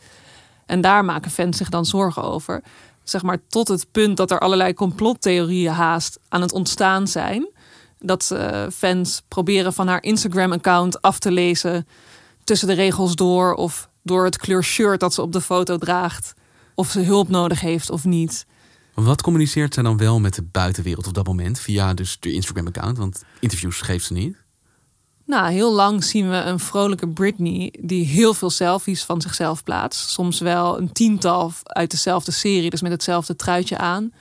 En 0.65 0.81
daar 0.81 1.05
maken 1.05 1.31
fans 1.31 1.57
zich 1.57 1.69
dan 1.69 1.85
zorgen 1.85 2.23
over. 2.23 2.63
Zeg 3.03 3.23
maar 3.23 3.37
tot 3.47 3.67
het 3.67 3.91
punt 3.91 4.17
dat 4.17 4.31
er 4.31 4.39
allerlei 4.39 4.73
complottheorieën 4.73 5.73
haast 5.73 6.19
aan 6.29 6.41
het 6.41 6.53
ontstaan 6.53 7.07
zijn. 7.07 7.49
Dat 7.99 8.29
uh, 8.33 8.65
fans 8.73 9.21
proberen 9.27 9.73
van 9.73 9.87
haar 9.87 10.03
Instagram-account 10.03 11.01
af 11.01 11.19
te 11.19 11.31
lezen 11.31 11.87
tussen 12.43 12.67
de 12.67 12.73
regels 12.73 13.15
door. 13.15 13.53
Of 13.53 13.89
door 14.03 14.25
het 14.25 14.37
kleur 14.37 14.63
shirt 14.63 14.99
dat 14.99 15.13
ze 15.13 15.21
op 15.21 15.31
de 15.31 15.41
foto 15.41 15.77
draagt. 15.77 16.33
Of 16.75 16.89
ze 16.89 16.99
hulp 16.99 17.29
nodig 17.29 17.59
heeft 17.59 17.89
of 17.89 18.05
niet. 18.05 18.45
Wat 18.93 19.21
communiceert 19.21 19.73
zij 19.73 19.83
dan 19.83 19.97
wel 19.97 20.19
met 20.19 20.33
de 20.33 20.41
buitenwereld 20.41 21.07
op 21.07 21.13
dat 21.13 21.27
moment? 21.27 21.59
Via 21.59 21.93
dus 21.93 22.17
de 22.19 22.31
Instagram-account, 22.31 22.97
want 22.97 23.23
interviews 23.39 23.81
geeft 23.81 24.05
ze 24.05 24.13
niet. 24.13 24.37
Nou, 25.25 25.51
heel 25.51 25.73
lang 25.73 26.03
zien 26.03 26.29
we 26.29 26.35
een 26.35 26.59
vrolijke 26.59 27.07
Britney 27.07 27.73
die 27.79 28.05
heel 28.05 28.33
veel 28.33 28.49
selfies 28.49 29.03
van 29.03 29.21
zichzelf 29.21 29.63
plaatst. 29.63 30.09
Soms 30.09 30.39
wel 30.39 30.77
een 30.77 30.91
tiental 30.91 31.51
uit 31.63 31.91
dezelfde 31.91 32.31
serie, 32.31 32.69
dus 32.69 32.81
met 32.81 32.91
hetzelfde 32.91 33.35
truitje 33.35 33.77
aan. 33.77 34.13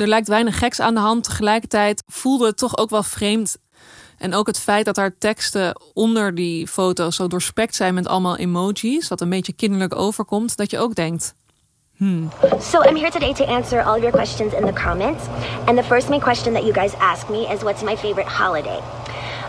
Er 0.00 0.08
lijkt 0.08 0.28
weinig 0.28 0.58
geks 0.58 0.80
aan 0.80 0.94
de 0.94 1.00
hand. 1.00 1.24
Tegelijkertijd 1.24 2.02
voelde 2.06 2.46
het 2.46 2.56
toch 2.56 2.78
ook 2.78 2.90
wel 2.90 3.02
vreemd. 3.02 3.56
En 4.18 4.34
ook 4.34 4.46
het 4.46 4.58
feit 4.58 4.84
dat 4.84 4.96
haar 4.96 5.18
teksten 5.18 5.80
onder 5.94 6.34
die 6.34 6.68
foto's 6.68 7.16
zo 7.16 7.28
doorspekt 7.28 7.74
zijn 7.74 7.94
met 7.94 8.06
allemaal 8.06 8.36
emojis, 8.36 9.08
wat 9.08 9.20
een 9.20 9.28
beetje 9.28 9.52
kinderlijk 9.52 9.96
overkomt, 9.96 10.56
dat 10.56 10.70
je 10.70 10.78
ook 10.78 10.94
denkt. 10.94 11.34
Hmm. 11.96 12.30
So 12.60 12.82
I'm 12.82 12.96
here 12.96 13.10
today 13.10 13.34
to 13.34 13.44
answer 13.44 13.82
all 13.82 13.94
of 13.94 14.00
your 14.00 14.16
questions 14.16 14.52
in 14.52 14.66
the 14.66 14.72
comments. 14.72 15.24
And 15.64 15.76
the 15.76 15.84
first 15.84 16.08
main 16.08 16.20
question 16.20 16.52
that 16.52 16.62
you 16.62 16.72
guys 16.72 16.92
ask 16.98 17.28
me 17.28 17.52
is 17.52 17.62
what's 17.62 17.82
my 17.82 17.96
favorite 17.96 18.30
holiday? 18.30 18.80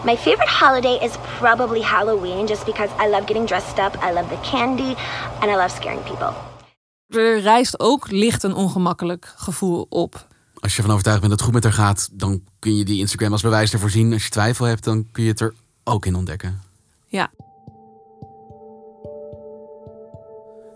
My 0.06 0.18
favorite 0.18 0.50
holiday 0.50 1.06
is 1.06 1.12
probably 1.40 1.82
Halloween, 1.82 2.48
just 2.48 2.66
because 2.66 2.90
I 3.00 3.10
love 3.10 3.26
getting 3.26 3.48
dressed 3.48 3.80
up, 3.80 3.98
I 4.04 4.14
love 4.14 4.30
the 4.30 4.50
candy, 4.50 4.96
and 5.40 5.52
I 5.52 5.56
love 5.56 5.70
scaring 5.70 6.04
people. 6.04 6.34
Er 7.08 7.40
rijst 7.40 7.80
ook 7.80 8.12
licht 8.12 8.44
een 8.44 8.56
ongemakkelijk 8.56 9.34
gevoel 9.36 9.86
op. 9.90 10.30
Als 10.62 10.72
je 10.72 10.78
ervan 10.78 10.92
overtuigd 10.92 11.20
bent 11.20 11.32
dat 11.32 11.40
het 11.40 11.50
goed 11.50 11.64
met 11.64 11.64
haar 11.64 11.86
gaat, 11.86 12.10
dan 12.12 12.44
kun 12.60 12.76
je 12.76 12.86
die 12.86 13.00
Instagram 13.00 13.32
als 13.32 13.42
bewijs 13.42 13.74
ervoor 13.74 13.90
zien. 13.90 14.14
Als 14.14 14.24
je 14.24 14.30
twijfel 14.30 14.66
hebt, 14.66 14.84
dan 14.84 15.08
kun 15.12 15.24
je 15.24 15.30
het 15.30 15.40
er 15.40 15.54
ook 15.84 16.06
in 16.06 16.16
ontdekken. 16.16 16.62
Ja. 17.06 17.32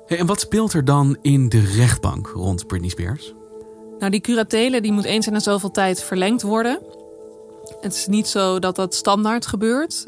Hey, 0.06 0.18
en 0.18 0.26
wat 0.26 0.40
speelt 0.40 0.74
er 0.74 0.86
dan 0.86 1.18
in 1.22 1.50
de 1.50 1.60
rechtbank 1.60 2.28
rond 2.28 2.68
Britney 2.68 2.90
Spears? 2.90 3.34
Nou, 4.00 4.12
die 4.12 4.22
curatele 4.22 4.82
die 4.82 4.92
moet 4.92 5.04
eens 5.04 5.28
in 5.28 5.34
de 5.34 5.40
zoveel 5.40 5.72
tijd 5.72 6.04
verlengd 6.04 6.42
worden. 6.42 6.80
Het 7.82 7.94
is 7.94 8.08
niet 8.08 8.28
zo 8.28 8.60
dat 8.60 8.76
dat 8.76 8.96
standaard 8.96 9.46
gebeurt. 9.46 10.08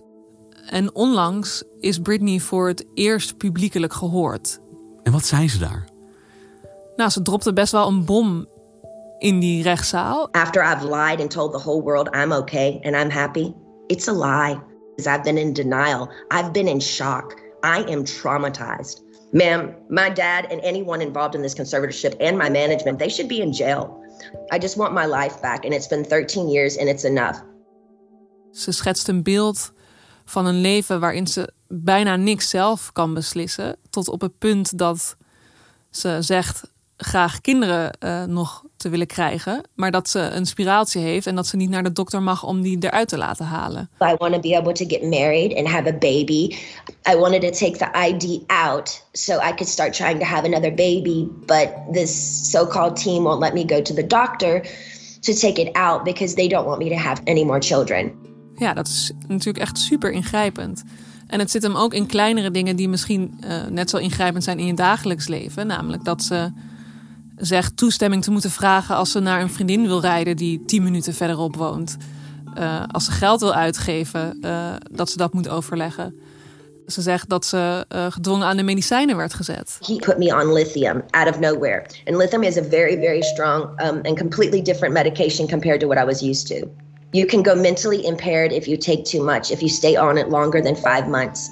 En 0.69 0.95
onlangs 0.95 1.63
is 1.79 1.99
Britney 1.99 2.39
voor 2.39 2.67
het 2.67 2.85
eerst 2.93 3.37
publiekelijk 3.37 3.93
gehoord. 3.93 4.59
En 5.03 5.11
wat 5.11 5.25
zei 5.25 5.49
ze 5.49 5.57
daar? 5.57 5.89
Nou, 6.95 7.09
ze 7.09 7.21
dropte 7.21 7.53
best 7.53 7.71
wel 7.71 7.87
een 7.87 8.05
bom 8.05 8.47
in 9.19 9.39
die 9.39 9.63
rechtszaal. 9.63 10.27
After 10.31 10.63
I've 10.63 10.83
lied 10.83 11.19
and 11.19 11.31
told 11.31 11.53
the 11.53 11.59
whole 11.59 11.81
world 11.81 12.09
I'm 12.13 12.31
okay 12.33 12.79
and 12.83 12.95
I'm 12.95 13.09
happy, 13.09 13.53
it's 13.87 14.07
a 14.07 14.13
lie. 14.13 14.59
I've 15.05 15.23
been 15.23 15.37
in 15.37 15.53
denial. 15.53 16.09
I've 16.31 16.51
been 16.51 16.67
in 16.67 16.79
shock. 16.79 17.33
I 17.63 17.83
am 17.87 18.03
traumatized. 18.03 19.01
Ma'am, 19.31 19.75
my 19.89 20.09
dad 20.09 20.47
and 20.51 20.61
anyone 20.63 21.01
involved 21.01 21.35
in 21.35 21.41
this 21.41 21.53
conservatorship 21.53 22.15
and 22.19 22.37
my 22.37 22.49
management, 22.49 22.97
they 22.99 23.09
should 23.09 23.27
be 23.27 23.41
in 23.41 23.51
jail. 23.51 24.01
I 24.51 24.59
just 24.59 24.77
want 24.77 24.93
my 24.93 25.05
life 25.05 25.41
back 25.41 25.65
and 25.65 25.73
it's 25.73 25.87
been 25.87 26.03
13 26.03 26.49
years 26.49 26.77
and 26.77 26.89
it's 26.89 27.03
enough. 27.03 27.41
Ze 28.51 28.71
schetst 28.71 29.07
een 29.07 29.23
beeld 29.23 29.71
van 30.25 30.45
een 30.45 30.61
leven 30.61 30.99
waarin 30.99 31.27
ze 31.27 31.53
bijna 31.67 32.15
niks 32.15 32.49
zelf 32.49 32.91
kan 32.91 33.13
beslissen, 33.13 33.75
tot 33.89 34.07
op 34.07 34.21
het 34.21 34.37
punt 34.37 34.77
dat 34.77 35.17
ze 35.89 36.17
zegt 36.21 36.71
graag 36.97 37.41
kinderen 37.41 37.97
uh, 37.99 38.23
nog 38.23 38.63
te 38.77 38.89
willen 38.89 39.07
krijgen, 39.07 39.63
maar 39.75 39.91
dat 39.91 40.09
ze 40.09 40.19
een 40.19 40.45
spiraaltje 40.45 40.99
heeft 40.99 41.27
en 41.27 41.35
dat 41.35 41.47
ze 41.47 41.55
niet 41.55 41.69
naar 41.69 41.83
de 41.83 41.91
dokter 41.91 42.21
mag 42.21 42.43
om 42.43 42.61
die 42.61 42.77
eruit 42.79 43.07
te 43.07 43.17
laten 43.17 43.45
halen. 43.45 43.89
I 44.01 44.15
want 44.17 44.33
to 44.33 44.39
be 44.39 44.57
able 44.57 44.73
to 44.73 44.85
get 44.87 45.01
married 45.01 45.57
and 45.57 45.67
have 45.67 45.87
a 45.87 45.97
baby. 45.97 46.55
I 47.11 47.15
wanted 47.15 47.41
to 47.41 47.49
take 47.49 47.77
the 47.77 48.07
ID 48.09 48.43
out 48.47 49.05
so 49.11 49.33
I 49.33 49.49
could 49.49 49.67
start 49.67 49.93
trying 49.93 50.19
to 50.19 50.25
have 50.25 50.45
another 50.45 50.73
baby, 50.73 51.27
but 51.45 51.69
this 51.93 52.51
so-called 52.51 52.95
team 52.95 53.23
won't 53.23 53.39
let 53.39 53.53
me 53.53 53.65
go 53.67 53.81
to 53.81 53.93
the 53.93 54.07
doctor 54.07 54.61
to 55.21 55.33
take 55.33 55.61
it 55.61 55.75
out 55.75 56.03
because 56.03 56.35
they 56.35 56.47
don't 56.47 56.65
want 56.65 56.79
me 56.79 56.89
to 56.89 56.95
have 56.95 57.21
any 57.23 57.43
more 57.43 57.59
children. 57.59 58.11
Ja, 58.55 58.73
dat 58.73 58.87
is 58.87 59.11
natuurlijk 59.27 59.65
echt 59.65 59.77
super 59.77 60.11
ingrijpend. 60.11 60.83
En 61.27 61.39
het 61.39 61.51
zit 61.51 61.63
hem 61.63 61.75
ook 61.75 61.93
in 61.93 62.05
kleinere 62.05 62.51
dingen 62.51 62.75
die 62.75 62.89
misschien 62.89 63.39
uh, 63.43 63.65
net 63.69 63.89
zo 63.89 63.97
ingrijpend 63.97 64.43
zijn 64.43 64.59
in 64.59 64.65
je 64.65 64.73
dagelijks 64.73 65.27
leven. 65.27 65.67
Namelijk 65.67 66.03
dat 66.03 66.23
ze 66.23 66.51
zegt 67.37 67.77
toestemming 67.77 68.23
te 68.23 68.31
moeten 68.31 68.51
vragen 68.51 68.95
als 68.95 69.11
ze 69.11 69.19
naar 69.19 69.41
een 69.41 69.49
vriendin 69.49 69.87
wil 69.87 70.01
rijden 70.01 70.37
die 70.37 70.65
tien 70.65 70.83
minuten 70.83 71.13
verderop 71.13 71.55
woont. 71.55 71.97
Uh, 72.57 72.83
als 72.91 73.05
ze 73.05 73.11
geld 73.11 73.39
wil 73.39 73.53
uitgeven, 73.53 74.37
uh, 74.41 74.73
dat 74.91 75.09
ze 75.09 75.17
dat 75.17 75.33
moet 75.33 75.49
overleggen. 75.49 76.15
Ze 76.87 77.01
zegt 77.01 77.29
dat 77.29 77.45
ze 77.45 77.85
uh, 77.95 78.05
gedwongen 78.09 78.47
aan 78.47 78.57
de 78.57 78.63
medicijnen 78.63 79.17
werd 79.17 79.33
gezet. 79.33 79.77
He 79.79 79.95
put 79.95 80.17
me 80.17 80.41
on 80.41 80.53
lithium 80.53 81.03
out 81.09 81.29
of 81.29 81.39
nowhere. 81.39 81.85
And 82.05 82.17
lithium 82.17 82.43
is 82.43 82.57
a 82.57 82.63
very, 82.63 82.97
very 82.97 83.21
strong 83.21 83.63
um, 83.63 83.99
and 84.03 84.17
completely 84.17 84.61
different 84.61 84.93
medication 84.93 85.47
compared 85.47 85.79
to 85.79 85.87
what 85.87 86.03
I 86.03 86.05
was 86.05 86.21
used 86.21 86.47
to. 86.47 86.67
You 87.11 87.25
can 87.25 87.45
go 87.45 87.55
mentally 87.55 88.05
impaired 88.05 88.51
if 88.51 88.65
you 88.65 88.77
take 88.77 89.01
too 89.01 89.23
much, 89.23 89.51
if 89.51 89.59
you 89.59 89.69
stay 89.69 89.97
on 89.97 90.17
it 90.17 90.27
longer 90.29 90.61
than 90.61 90.75
five 90.75 91.07
months. 91.07 91.49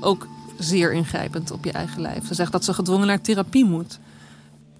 Ook 0.00 0.26
zeer 0.58 0.92
ingrijpend 0.92 1.50
op 1.50 1.64
je 1.64 1.72
eigen 1.72 2.00
lijf. 2.00 2.26
Ze 2.26 2.34
zegt 2.34 2.52
dat 2.52 2.64
ze 2.64 2.74
gedwongen 2.74 3.06
naar 3.06 3.20
therapie 3.20 3.64
moet. 3.64 3.98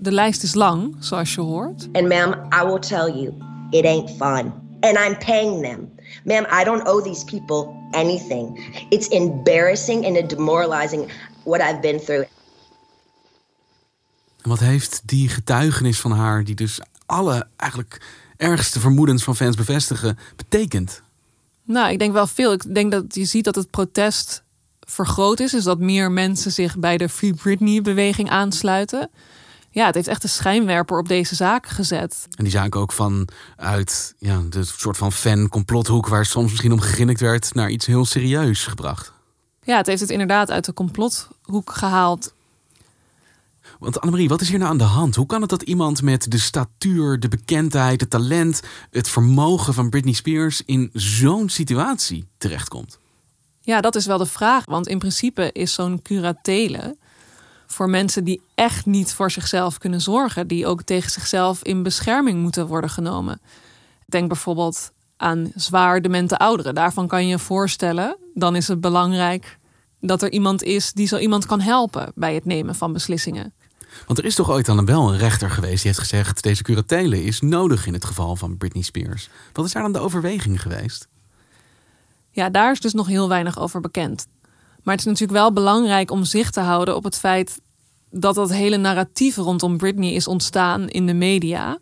De 0.03 0.13
lijst 0.13 0.43
is 0.43 0.55
lang, 0.55 0.97
zoals 0.99 1.35
je 1.35 1.41
hoort. 1.41 1.89
And 1.93 2.09
ma'am, 2.09 2.33
I 2.33 2.65
will 2.65 2.79
tell 2.79 3.13
you, 3.21 3.35
it 3.71 3.85
ain't 3.85 4.11
fun. 4.11 4.53
And 4.81 4.99
I'm 4.99 5.19
paying 5.19 5.63
them. 5.63 5.89
Ma'am, 6.25 6.47
I 6.61 6.65
don't 6.65 6.89
owe 6.89 7.03
these 7.03 7.25
people 7.25 7.75
anything. 7.91 8.75
It's 8.89 9.09
embarrassing 9.09 10.07
and 10.07 10.29
demoralizing 10.29 11.13
what 11.45 11.61
I've 11.61 11.81
been 11.81 12.01
through. 12.01 12.27
Wat 14.43 14.59
heeft 14.59 15.03
die 15.05 15.29
getuigenis 15.29 16.01
van 16.01 16.11
haar, 16.13 16.45
die 16.45 16.55
dus 16.55 16.81
alle 17.07 17.47
eigenlijk 17.57 18.01
ergste 18.37 18.81
vermoedens 18.81 19.23
van 19.23 19.37
fans 19.37 19.57
bevestigen, 19.57 20.19
betekend? 20.37 21.03
Nou, 21.65 21.91
ik 21.91 21.99
denk 21.99 22.13
wel 22.13 22.27
veel. 22.27 22.53
Ik 22.53 22.75
denk 22.75 22.91
dat 22.91 23.15
je 23.15 23.25
ziet 23.25 23.45
dat 23.45 23.55
het 23.55 23.71
protest 23.71 24.43
vergroot 24.81 25.41
is. 25.41 25.51
Dus 25.51 25.65
dat 25.65 25.79
meer 25.79 26.11
mensen 26.11 26.53
zich 26.53 26.79
bij 26.79 26.97
de 26.97 27.09
Free 27.09 27.35
Britney-beweging 27.35 28.31
aansluiten 28.31 29.11
ja, 29.71 29.87
het 29.87 29.95
heeft 29.95 30.09
echt 30.09 30.23
een 30.23 30.29
schijnwerper 30.29 30.99
op 30.99 31.09
deze 31.09 31.35
zaak 31.35 31.67
gezet. 31.67 32.27
En 32.35 32.45
die 32.45 32.53
zaak 32.53 32.77
ook 32.77 32.93
vanuit 32.93 34.15
ja, 34.19 34.43
de 34.49 34.65
soort 34.65 34.97
van 34.97 35.13
fan-complothoek... 35.13 36.09
waar 36.09 36.27
soms 36.27 36.51
misschien 36.51 36.73
om 36.73 36.81
gegrinnikt 36.81 37.21
werd... 37.21 37.55
naar 37.55 37.71
iets 37.71 37.87
heel 37.87 38.05
serieus 38.05 38.67
gebracht. 38.67 39.13
Ja, 39.63 39.77
het 39.77 39.87
heeft 39.87 40.01
het 40.01 40.11
inderdaad 40.11 40.51
uit 40.51 40.65
de 40.65 40.73
complothoek 40.73 41.73
gehaald. 41.73 42.33
Want 43.79 44.01
Annemarie, 44.01 44.29
wat 44.29 44.41
is 44.41 44.49
hier 44.49 44.59
nou 44.59 44.71
aan 44.71 44.79
de 44.79 44.85
hand? 44.85 45.15
Hoe 45.15 45.27
kan 45.27 45.41
het 45.41 45.51
dat 45.51 45.63
iemand 45.63 46.03
met 46.03 46.31
de 46.31 46.39
statuur, 46.39 47.21
de 47.21 47.29
bekendheid, 47.29 48.01
het 48.01 48.11
talent... 48.11 48.63
het 48.91 49.09
vermogen 49.09 49.75
van 49.75 49.91
Britney 49.91 50.15
Spears 50.15 50.63
in 50.65 50.91
zo'n 50.93 51.49
situatie 51.49 52.29
terechtkomt? 52.39 52.99
Ja, 53.61 53.81
dat 53.81 53.95
is 53.95 54.07
wel 54.07 54.19
de 54.19 54.27
vraag. 54.27 54.65
Want 54.65 54.89
in 54.89 54.99
principe 54.99 55.53
is 55.53 55.75
zo'n 55.75 56.03
curatele 56.03 56.97
voor 57.73 57.91
mensen 57.91 58.25
die 58.25 58.43
echt 58.55 58.87
niet 58.87 59.15
voor 59.15 59.31
zichzelf 59.31 59.79
kunnen 59.79 60.01
zorgen, 60.01 60.47
die 60.47 60.67
ook 60.67 60.83
tegen 60.83 61.11
zichzelf 61.11 61.63
in 61.63 61.83
bescherming 61.83 62.41
moeten 62.43 62.67
worden 62.67 62.91
genomen. 62.91 63.41
Denk 64.07 64.29
bijvoorbeeld 64.29 64.93
aan 65.17 65.53
zwaar 65.55 66.03
demente 66.03 66.39
ouderen. 66.39 66.75
Daarvan 66.75 67.09
kan 67.09 67.23
je 67.23 67.29
je 67.29 67.39
voorstellen, 67.39 68.17
dan 68.35 68.57
is 68.57 68.69
het 68.69 68.81
belangrijk 68.81 69.59
dat 70.01 70.23
er 70.23 70.33
iemand 70.33 70.63
is 70.63 70.93
die 70.93 71.07
zo 71.07 71.17
iemand 71.17 71.47
kan 71.47 71.61
helpen 71.61 72.13
bij 72.15 72.35
het 72.35 72.45
nemen 72.45 72.75
van 72.75 72.93
beslissingen. 72.93 73.53
Want 74.07 74.19
er 74.19 74.25
is 74.25 74.35
toch 74.35 74.51
ooit 74.51 74.67
dan 74.67 74.85
wel 74.85 75.13
een 75.13 75.19
rechter 75.19 75.51
geweest 75.51 75.83
die 75.83 75.87
heeft 75.87 75.99
gezegd: 75.99 76.43
deze 76.43 76.63
curatele 76.63 77.25
is 77.25 77.41
nodig 77.41 77.87
in 77.87 77.93
het 77.93 78.05
geval 78.05 78.37
van 78.37 78.57
Britney 78.57 78.83
Spears. 78.83 79.29
Wat 79.53 79.65
is 79.65 79.73
daar 79.73 79.83
dan 79.83 79.93
de 79.93 79.99
overweging 79.99 80.63
geweest? 80.63 81.09
Ja, 82.31 82.51
daar 82.51 82.73
is 82.73 82.81
dus 82.81 82.93
nog 82.93 83.07
heel 83.07 83.29
weinig 83.29 83.59
over 83.59 83.81
bekend. 83.81 84.27
Maar 84.83 84.95
het 84.95 85.07
is 85.07 85.11
natuurlijk 85.11 85.39
wel 85.39 85.53
belangrijk 85.53 86.11
om 86.11 86.25
zicht 86.25 86.53
te 86.53 86.61
houden 86.61 86.97
op 86.97 87.05
het 87.05 87.19
feit 87.19 87.61
dat 88.11 88.35
dat 88.35 88.53
hele 88.53 88.77
narratief 88.77 89.37
rondom 89.37 89.77
Britney 89.77 90.13
is 90.13 90.27
ontstaan 90.27 90.89
in 90.89 91.07
de 91.07 91.15
media. 91.15 91.79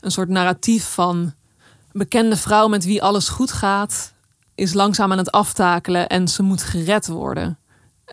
Een 0.00 0.10
soort 0.10 0.28
narratief 0.28 0.84
van 0.84 1.34
bekende 1.92 2.36
vrouw 2.36 2.68
met 2.68 2.84
wie 2.84 3.02
alles 3.02 3.28
goed 3.28 3.52
gaat, 3.52 4.12
is 4.54 4.72
langzaam 4.72 5.12
aan 5.12 5.18
het 5.18 5.30
aftakelen 5.30 6.06
en 6.06 6.28
ze 6.28 6.42
moet 6.42 6.62
gered 6.62 7.06
worden. 7.06 7.58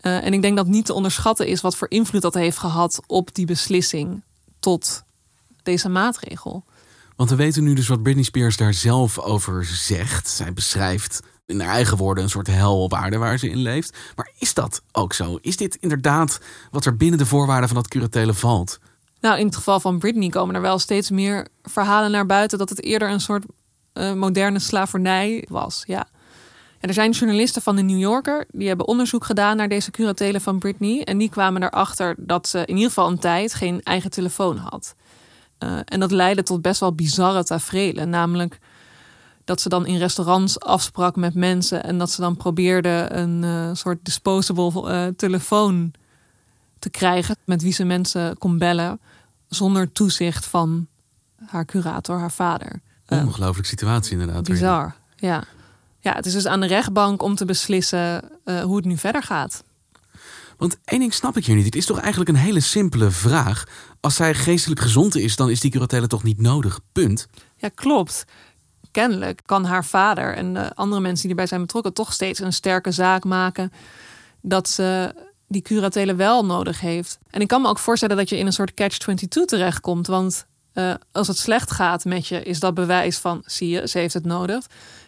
Uh, 0.01 0.25
en 0.25 0.33
ik 0.33 0.41
denk 0.41 0.57
dat 0.57 0.67
niet 0.67 0.85
te 0.85 0.93
onderschatten 0.93 1.47
is 1.47 1.61
wat 1.61 1.75
voor 1.75 1.89
invloed 1.89 2.21
dat 2.21 2.33
heeft 2.33 2.57
gehad 2.57 3.01
op 3.07 3.33
die 3.33 3.45
beslissing 3.45 4.23
tot 4.59 5.03
deze 5.63 5.89
maatregel. 5.89 6.63
Want 7.15 7.29
we 7.29 7.35
weten 7.35 7.63
nu 7.63 7.73
dus 7.73 7.87
wat 7.87 8.03
Britney 8.03 8.23
Spears 8.23 8.57
daar 8.57 8.73
zelf 8.73 9.19
over 9.19 9.65
zegt. 9.65 10.29
Zij 10.29 10.53
beschrijft 10.53 11.21
in 11.45 11.59
haar 11.59 11.73
eigen 11.73 11.97
woorden 11.97 12.23
een 12.23 12.29
soort 12.29 12.47
hel 12.47 12.83
op 12.83 12.93
aarde 12.93 13.17
waar 13.17 13.37
ze 13.37 13.49
in 13.49 13.57
leeft. 13.57 13.97
Maar 14.15 14.31
is 14.39 14.53
dat 14.53 14.81
ook 14.91 15.13
zo? 15.13 15.37
Is 15.41 15.57
dit 15.57 15.75
inderdaad 15.75 16.39
wat 16.71 16.85
er 16.85 16.97
binnen 16.97 17.17
de 17.17 17.25
voorwaarden 17.25 17.69
van 17.69 17.77
dat 17.77 17.87
curatele 17.87 18.33
valt? 18.33 18.79
Nou, 19.19 19.39
in 19.39 19.45
het 19.45 19.55
geval 19.55 19.79
van 19.79 19.99
Britney 19.99 20.29
komen 20.29 20.55
er 20.55 20.61
wel 20.61 20.79
steeds 20.79 21.09
meer 21.09 21.47
verhalen 21.61 22.11
naar 22.11 22.25
buiten 22.25 22.57
dat 22.57 22.69
het 22.69 22.83
eerder 22.83 23.09
een 23.09 23.21
soort 23.21 23.45
uh, 23.93 24.13
moderne 24.13 24.59
slavernij 24.59 25.45
was. 25.49 25.83
Ja. 25.87 26.07
En 26.79 26.89
er 26.89 26.95
zijn 26.95 27.11
journalisten 27.11 27.61
van 27.61 27.75
de 27.75 27.81
New 27.81 27.99
Yorker 27.99 28.45
die 28.51 28.67
hebben 28.67 28.87
onderzoek 28.87 29.25
gedaan 29.25 29.57
naar 29.57 29.69
deze 29.69 29.91
curatele 29.91 30.39
van 30.39 30.59
Britney. 30.59 31.01
En 31.01 31.17
die 31.17 31.29
kwamen 31.29 31.63
erachter 31.63 32.15
dat 32.17 32.47
ze 32.47 32.59
in 32.59 32.75
ieder 32.75 32.87
geval 32.87 33.07
een 33.07 33.19
tijd 33.19 33.53
geen 33.53 33.81
eigen 33.83 34.09
telefoon 34.09 34.57
had. 34.57 34.95
Uh, 35.59 35.79
en 35.85 35.99
dat 35.99 36.11
leidde 36.11 36.43
tot 36.43 36.61
best 36.61 36.79
wel 36.79 36.95
bizarre 36.95 37.43
tafereelen. 37.43 38.09
Namelijk 38.09 38.59
dat 39.43 39.61
ze 39.61 39.69
dan 39.69 39.85
in 39.85 39.97
restaurants 39.97 40.59
afsprak 40.59 41.15
met 41.15 41.33
mensen 41.33 41.83
en 41.83 41.97
dat 41.97 42.11
ze 42.11 42.21
dan 42.21 42.37
probeerde 42.37 43.07
een 43.11 43.43
uh, 43.43 43.69
soort 43.73 43.99
disposable 44.01 44.91
uh, 44.91 45.07
telefoon 45.15 45.93
te 46.79 46.89
krijgen 46.89 47.35
met 47.45 47.61
wie 47.61 47.73
ze 47.73 47.83
mensen 47.83 48.37
kon 48.37 48.57
bellen 48.57 48.99
zonder 49.47 49.91
toezicht 49.91 50.45
van 50.45 50.87
haar 51.45 51.65
curator, 51.65 52.19
haar 52.19 52.31
vader. 52.31 52.81
Uh, 53.07 53.25
Ongelooflijke 53.25 53.69
situatie 53.69 54.11
inderdaad. 54.11 54.43
Bizar, 54.43 54.95
ja. 55.15 55.43
Ja, 55.99 56.13
het 56.13 56.25
is 56.25 56.33
dus 56.33 56.47
aan 56.47 56.59
de 56.59 56.67
rechtbank 56.67 57.21
om 57.21 57.35
te 57.35 57.45
beslissen 57.45 58.29
hoe 58.63 58.75
het 58.75 58.85
nu 58.85 58.97
verder 58.97 59.23
gaat. 59.23 59.63
Want 60.57 60.77
één 60.83 60.99
ding 60.99 61.13
snap 61.13 61.37
ik 61.37 61.45
hier 61.45 61.55
niet. 61.55 61.65
Het 61.65 61.75
is 61.75 61.85
toch 61.85 61.99
eigenlijk 61.99 62.29
een 62.29 62.35
hele 62.35 62.59
simpele 62.59 63.11
vraag. 63.11 63.63
Als 63.99 64.15
zij 64.15 64.33
geestelijk 64.33 64.81
gezond 64.81 65.15
is, 65.15 65.35
dan 65.35 65.49
is 65.49 65.59
die 65.59 65.71
curatele 65.71 66.07
toch 66.07 66.23
niet 66.23 66.41
nodig? 66.41 66.79
Punt. 66.91 67.27
Ja, 67.57 67.69
klopt. 67.75 68.25
Kennelijk 68.93 69.41
kan 69.45 69.65
haar 69.65 69.85
vader 69.85 70.35
en 70.35 70.53
de 70.53 70.75
andere 70.75 71.01
mensen 71.01 71.21
die 71.21 71.29
erbij 71.29 71.47
zijn 71.47 71.61
betrokken 71.61 71.93
toch 71.93 72.13
steeds 72.13 72.39
een 72.39 72.53
sterke 72.53 72.91
zaak 72.91 73.23
maken 73.23 73.71
dat 74.41 74.69
ze 74.69 75.13
die 75.47 75.61
curatele 75.61 76.15
wel 76.15 76.45
nodig 76.45 76.79
heeft. 76.79 77.19
En 77.29 77.41
ik 77.41 77.47
kan 77.47 77.61
me 77.61 77.67
ook 77.67 77.79
voorstellen 77.79 78.17
dat 78.17 78.29
je 78.29 78.37
in 78.37 78.45
een 78.45 78.53
soort 78.53 78.73
catch-22 78.73 79.45
terechtkomt. 79.45 80.07
Want 80.07 80.45
uh, 80.73 80.93
als 81.11 81.27
het 81.27 81.37
slecht 81.37 81.71
gaat 81.71 82.05
met 82.05 82.27
je, 82.27 82.43
is 82.43 82.59
dat 82.59 82.73
bewijs 82.73 83.17
van, 83.17 83.41
zie 83.45 83.69
je, 83.69 83.87
ze 83.87 83.97
heeft 83.97 84.13
het 84.13 84.25
nodig. 84.25 84.65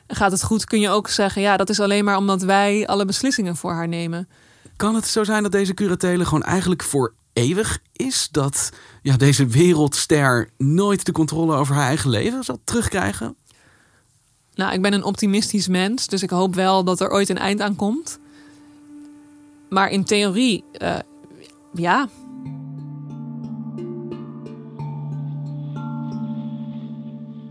En 0.07 0.15
gaat 0.15 0.31
het 0.31 0.43
goed, 0.43 0.65
kun 0.65 0.79
je 0.79 0.89
ook 0.89 1.09
zeggen, 1.09 1.41
ja, 1.41 1.57
dat 1.57 1.69
is 1.69 1.79
alleen 1.79 2.03
maar 2.03 2.17
omdat 2.17 2.41
wij 2.41 2.87
alle 2.87 3.05
beslissingen 3.05 3.55
voor 3.55 3.71
haar 3.71 3.87
nemen. 3.87 4.29
Kan 4.75 4.95
het 4.95 5.07
zo 5.07 5.23
zijn 5.23 5.43
dat 5.43 5.51
deze 5.51 5.73
curatele 5.73 6.25
gewoon 6.25 6.43
eigenlijk 6.43 6.83
voor 6.83 7.13
eeuwig 7.33 7.79
is? 7.91 8.27
Dat 8.31 8.71
ja, 9.01 9.17
deze 9.17 9.47
wereldster 9.47 10.49
nooit 10.57 11.05
de 11.05 11.11
controle 11.11 11.55
over 11.55 11.75
haar 11.75 11.87
eigen 11.87 12.09
leven 12.09 12.43
zal 12.43 12.59
terugkrijgen? 12.63 13.35
Nou, 14.55 14.73
ik 14.73 14.81
ben 14.81 14.93
een 14.93 15.03
optimistisch 15.03 15.67
mens, 15.67 16.07
dus 16.07 16.23
ik 16.23 16.29
hoop 16.29 16.55
wel 16.55 16.83
dat 16.83 16.99
er 16.99 17.11
ooit 17.11 17.29
een 17.29 17.37
eind 17.37 17.61
aan 17.61 17.75
komt. 17.75 18.19
Maar 19.69 19.89
in 19.89 20.03
theorie, 20.03 20.63
uh, 20.81 20.95
ja. 21.73 22.07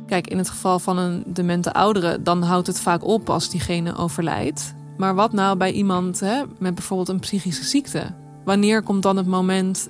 Kijk, 0.06 0.26
in 0.26 0.38
het 0.38 0.48
geval 0.48 0.78
van 0.78 0.98
een 0.98 1.22
demente 1.26 1.72
oudere, 1.72 2.22
dan 2.22 2.42
houdt 2.42 2.66
het 2.66 2.80
vaak 2.80 3.04
op 3.04 3.30
als 3.30 3.50
diegene 3.50 3.96
overlijdt. 3.96 4.74
Maar 4.96 5.14
wat 5.14 5.32
nou 5.32 5.56
bij 5.56 5.72
iemand 5.72 6.20
hè, 6.20 6.42
met 6.58 6.74
bijvoorbeeld 6.74 7.08
een 7.08 7.20
psychische 7.20 7.64
ziekte? 7.64 8.14
Wanneer 8.44 8.82
komt 8.82 9.02
dan 9.02 9.16
het 9.16 9.26
moment 9.26 9.88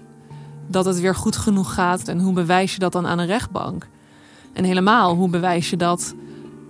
dat 0.66 0.84
het 0.84 1.00
weer 1.00 1.14
goed 1.14 1.36
genoeg 1.36 1.74
gaat 1.74 2.08
en 2.08 2.20
hoe 2.20 2.32
bewijs 2.32 2.72
je 2.72 2.78
dat 2.78 2.92
dan 2.92 3.06
aan 3.06 3.18
een 3.18 3.26
rechtbank? 3.26 3.88
En 4.52 4.64
helemaal, 4.64 5.14
hoe 5.14 5.28
bewijs 5.28 5.70
je 5.70 5.76
dat 5.76 6.14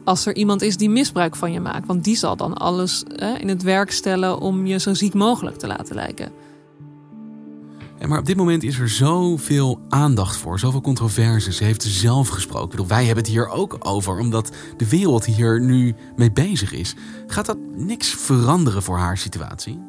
als 0.05 0.27
er 0.27 0.37
iemand 0.37 0.63
is 0.63 0.77
die 0.77 0.91
misbruik 0.91 1.37
van 1.37 1.53
je 1.53 1.61
maakt? 1.61 1.87
Want 1.87 2.05
die 2.05 2.17
zal 2.17 2.37
dan 2.37 2.55
alles 2.55 3.03
hè, 3.09 3.35
in 3.35 3.49
het 3.49 3.63
werk 3.63 3.91
stellen 3.91 4.39
om 4.39 4.67
je 4.67 4.79
zo 4.79 4.95
ziek 4.95 5.15
mogelijk 5.15 5.57
te 5.57 5.67
laten 5.67 5.95
lijken. 5.95 6.33
Ja, 7.99 8.07
maar 8.07 8.19
op 8.19 8.27
dit 8.27 8.37
moment 8.37 8.63
is 8.63 8.79
er 8.79 8.89
zoveel 8.89 9.81
aandacht 9.89 10.37
voor, 10.37 10.59
zoveel 10.59 10.81
controverse. 10.81 11.53
Ze 11.53 11.65
heeft 11.65 11.83
zelf 11.83 12.29
gesproken. 12.29 12.65
Ik 12.65 12.71
bedoel, 12.71 12.87
wij 12.87 13.05
hebben 13.05 13.25
het 13.25 13.33
hier 13.33 13.49
ook 13.49 13.77
over, 13.79 14.19
omdat 14.19 14.51
de 14.77 14.89
wereld 14.89 15.25
hier 15.25 15.61
nu 15.61 15.95
mee 16.17 16.33
bezig 16.33 16.73
is. 16.73 16.95
Gaat 17.27 17.47
dat 17.47 17.59
niks 17.77 18.09
veranderen 18.09 18.83
voor 18.83 18.97
haar 18.97 19.19
situatie? 19.19 19.81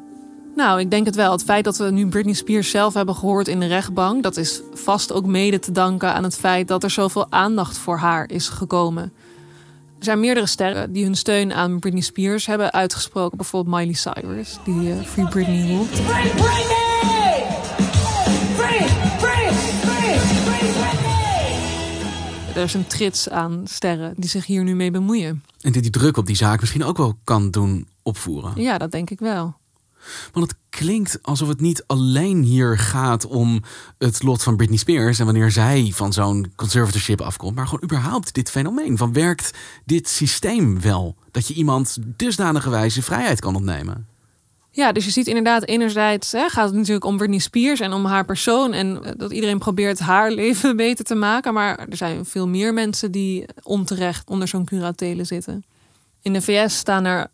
Nou, 0.56 0.80
ik 0.80 0.90
denk 0.90 1.06
het 1.06 1.14
wel. 1.14 1.32
Het 1.32 1.44
feit 1.44 1.64
dat 1.64 1.76
we 1.76 1.90
nu 1.90 2.08
Britney 2.08 2.34
Spears 2.34 2.70
zelf 2.70 2.94
hebben 2.94 3.14
gehoord 3.14 3.48
in 3.48 3.60
de 3.60 3.66
rechtbank, 3.66 4.22
dat 4.22 4.36
is 4.36 4.60
vast 4.74 5.12
ook 5.12 5.26
mede 5.26 5.58
te 5.58 5.72
danken 5.72 6.14
aan 6.14 6.22
het 6.22 6.36
feit 6.36 6.68
dat 6.68 6.82
er 6.82 6.90
zoveel 6.90 7.26
aandacht 7.30 7.78
voor 7.78 7.98
haar 7.98 8.30
is 8.30 8.48
gekomen. 8.48 9.12
Er 10.06 10.12
zijn 10.12 10.24
meerdere 10.24 10.46
sterren 10.46 10.92
die 10.92 11.04
hun 11.04 11.14
steun 11.14 11.52
aan 11.52 11.78
Britney 11.78 12.02
Spears 12.02 12.46
hebben 12.46 12.72
uitgesproken. 12.72 13.36
Bijvoorbeeld 13.36 13.76
Miley 13.76 13.94
Cyrus, 13.94 14.58
die 14.64 14.74
uh, 14.74 15.00
Free 15.02 15.28
Britney 15.28 15.76
roept. 15.76 15.98
Free 15.98 16.30
Britney! 16.30 17.46
Free, 18.54 18.88
free, 19.18 19.52
free, 19.52 20.18
free 20.18 20.72
Britney! 20.72 21.56
Er 22.54 22.62
is 22.62 22.74
een 22.74 22.86
trits 22.86 23.28
aan 23.28 23.62
sterren 23.64 24.14
die 24.16 24.30
zich 24.30 24.46
hier 24.46 24.64
nu 24.64 24.74
mee 24.74 24.90
bemoeien. 24.90 25.42
En 25.60 25.72
die 25.72 25.82
die 25.82 25.90
druk 25.90 26.16
op 26.16 26.26
die 26.26 26.36
zaak 26.36 26.60
misschien 26.60 26.84
ook 26.84 26.96
wel 26.96 27.18
kan 27.24 27.50
doen 27.50 27.86
opvoeren. 28.02 28.52
Ja, 28.62 28.78
dat 28.78 28.90
denk 28.90 29.10
ik 29.10 29.18
wel. 29.18 29.56
Want 30.32 30.50
het 30.50 30.58
klinkt 30.70 31.18
alsof 31.22 31.48
het 31.48 31.60
niet 31.60 31.84
alleen 31.86 32.42
hier 32.42 32.78
gaat 32.78 33.26
om 33.26 33.62
het 33.98 34.22
lot 34.22 34.42
van 34.42 34.56
Britney 34.56 34.78
Spears 34.78 35.18
en 35.18 35.24
wanneer 35.24 35.50
zij 35.50 35.90
van 35.94 36.12
zo'n 36.12 36.52
conservatorship 36.56 37.20
afkomt, 37.20 37.54
maar 37.54 37.66
gewoon 37.66 37.84
überhaupt 37.84 38.34
dit 38.34 38.50
fenomeen 38.50 38.96
van 38.96 39.12
werkt 39.12 39.50
dit 39.84 40.08
systeem 40.08 40.80
wel? 40.80 41.16
Dat 41.30 41.48
je 41.48 41.54
iemand 41.54 41.96
dusdanige 42.02 42.70
wijze 42.70 43.02
vrijheid 43.02 43.40
kan 43.40 43.56
ontnemen. 43.56 44.06
Ja, 44.76 44.92
dus 44.92 45.04
je 45.04 45.10
ziet 45.10 45.26
inderdaad, 45.26 45.66
enerzijds 45.66 46.32
hè, 46.32 46.48
gaat 46.48 46.66
het 46.66 46.74
natuurlijk 46.74 47.04
om 47.04 47.16
Britney 47.16 47.38
Spears 47.38 47.80
en 47.80 47.92
om 47.92 48.04
haar 48.04 48.24
persoon. 48.24 48.72
En 48.72 49.04
eh, 49.04 49.12
dat 49.16 49.32
iedereen 49.32 49.58
probeert 49.58 49.98
haar 49.98 50.30
leven 50.40 50.76
beter 50.76 51.04
te 51.04 51.14
maken. 51.14 51.54
Maar 51.54 51.78
er 51.78 51.96
zijn 51.96 52.24
veel 52.24 52.48
meer 52.48 52.74
mensen 52.74 53.10
die 53.10 53.44
onterecht 53.62 54.28
onder 54.30 54.48
zo'n 54.48 54.64
curatele 54.64 55.24
zitten. 55.24 55.64
In 56.22 56.32
de 56.32 56.42
VS 56.42 56.76
staan 56.76 57.04
er 57.04 57.30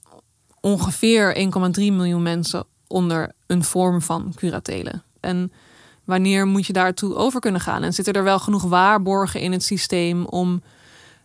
ongeveer 0.63 1.37
1,3 1.37 1.43
miljoen 1.75 2.23
mensen 2.23 2.65
onder 2.87 3.33
een 3.47 3.65
vorm 3.65 4.03
van 4.03 4.33
curatelen. 4.35 5.03
En 5.21 5.53
wanneer 6.05 6.47
moet 6.47 6.67
je 6.67 6.73
daartoe 6.73 7.15
over 7.15 7.41
kunnen 7.41 7.61
gaan? 7.61 7.83
En 7.83 7.93
zitten 7.93 8.15
er 8.15 8.25
wel 8.25 8.39
genoeg 8.39 8.63
waarborgen 8.63 9.41
in 9.41 9.53
het 9.53 9.65
systeem 9.65 10.25
om 10.25 10.63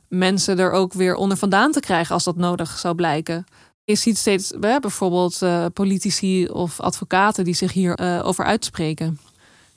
mensen 0.08 0.60
er 0.60 0.72
ook 0.72 0.94
weer 0.94 1.16
onder 1.16 1.38
vandaan 1.38 1.72
te 1.72 1.80
krijgen 1.80 2.14
als 2.14 2.24
dat 2.24 2.36
nodig 2.36 2.78
zou 2.78 2.96
blijken? 2.96 3.46
Je 3.84 3.96
ziet 3.96 4.18
steeds 4.18 4.54
bijvoorbeeld 4.60 5.42
uh, 5.42 5.66
politici 5.74 6.48
of 6.48 6.80
advocaten 6.80 7.44
die 7.44 7.54
zich 7.54 7.74
hierover 7.74 8.18
uh, 8.18 8.28
over 8.28 8.46
uitspreken. 8.46 9.20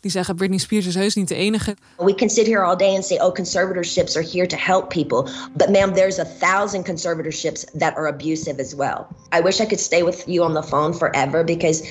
Die 0.00 0.10
zeggen 0.10 0.36
Britney 0.36 0.58
Spears 0.58 0.86
is 0.86 0.94
heus 0.94 1.14
niet 1.14 1.28
de 1.28 1.34
enige. 1.34 1.76
We 1.98 2.14
can 2.14 2.30
sit 2.30 2.46
here 2.46 2.64
all 2.64 2.76
day 2.76 2.94
and 2.94 3.04
say, 3.04 3.18
oh, 3.18 3.32
conservatorships 3.32 4.16
are 4.16 4.22
here 4.22 4.46
to 4.46 4.56
help 4.56 4.88
people. 4.88 5.28
But 5.56 5.70
ma'am, 5.70 5.94
there's 5.94 6.18
a 6.18 6.24
thousand 6.24 6.84
conservatorships 6.84 7.64
that 7.74 7.96
are 7.96 8.06
abusive 8.06 8.60
as 8.60 8.74
well. 8.74 9.06
I 9.32 9.40
wish 9.40 9.60
I 9.60 9.66
could 9.66 9.80
stay 9.80 10.02
with 10.02 10.26
you 10.26 10.42
on 10.42 10.54
the 10.54 10.62
phone 10.62 10.92
forever 10.92 11.44
because 11.44 11.82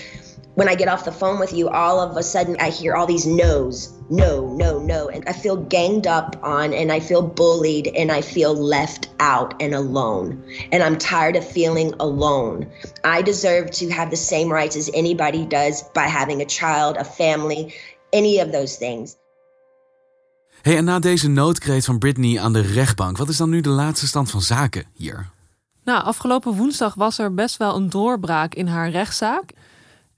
when 0.56 0.68
I 0.68 0.76
get 0.76 0.88
off 0.88 1.06
the 1.06 1.12
phone 1.12 1.40
with 1.40 1.54
you, 1.54 1.70
all 1.70 2.02
of 2.02 2.18
a 2.18 2.24
sudden 2.24 2.58
I 2.60 2.70
hear 2.70 2.96
all 2.96 3.06
these 3.06 3.26
no's. 3.26 3.94
No, 4.10 4.54
no, 4.56 4.80
no. 4.80 5.08
And 5.08 5.24
I 5.30 5.32
feel 5.32 5.56
ganged 5.56 6.08
up 6.08 6.36
on 6.42 6.74
and 6.74 6.92
I 6.92 7.00
feel 7.00 7.22
bullied 7.22 7.88
and 7.96 8.12
I 8.12 8.22
feel 8.22 8.56
left 8.56 9.08
out 9.20 9.54
and 9.62 9.74
alone. 9.74 10.44
And 10.72 10.82
I'm 10.82 10.98
tired 10.98 11.36
of 11.36 11.48
feeling 11.48 11.94
alone. 12.00 12.68
I 13.04 13.22
deserve 13.22 13.70
to 13.72 13.90
have 13.90 14.10
the 14.10 14.18
same 14.18 14.52
rights 14.52 14.76
as 14.76 14.90
anybody 14.94 15.46
does 15.46 15.84
by 15.94 16.08
having 16.08 16.42
a 16.42 16.46
child, 16.46 16.98
a 16.98 17.04
family, 17.06 17.74
any 18.10 18.40
of 18.40 18.52
those 18.52 18.78
things. 18.78 19.16
Hey, 20.62 20.78
en 20.78 20.84
na 20.84 21.00
deze 21.00 21.30
noodkreet 21.30 21.86
van 21.86 21.98
Britney 21.98 22.40
aan 22.40 22.54
de 22.54 22.62
rechtbank, 22.62 23.18
wat 23.18 23.30
is 23.30 23.38
dan 23.38 23.50
nu 23.50 23.62
de 23.62 23.70
laatste 23.70 24.08
stand 24.08 24.32
van 24.32 24.42
zaken 24.42 24.86
hier? 24.94 25.30
Nou, 25.84 26.04
afgelopen 26.04 26.54
woensdag 26.54 26.94
was 26.94 27.20
er 27.20 27.34
best 27.34 27.58
wel 27.58 27.76
een 27.76 27.90
doorbraak 27.90 28.56
in 28.56 28.68
haar 28.68 28.90
rechtszaak. 28.90 29.54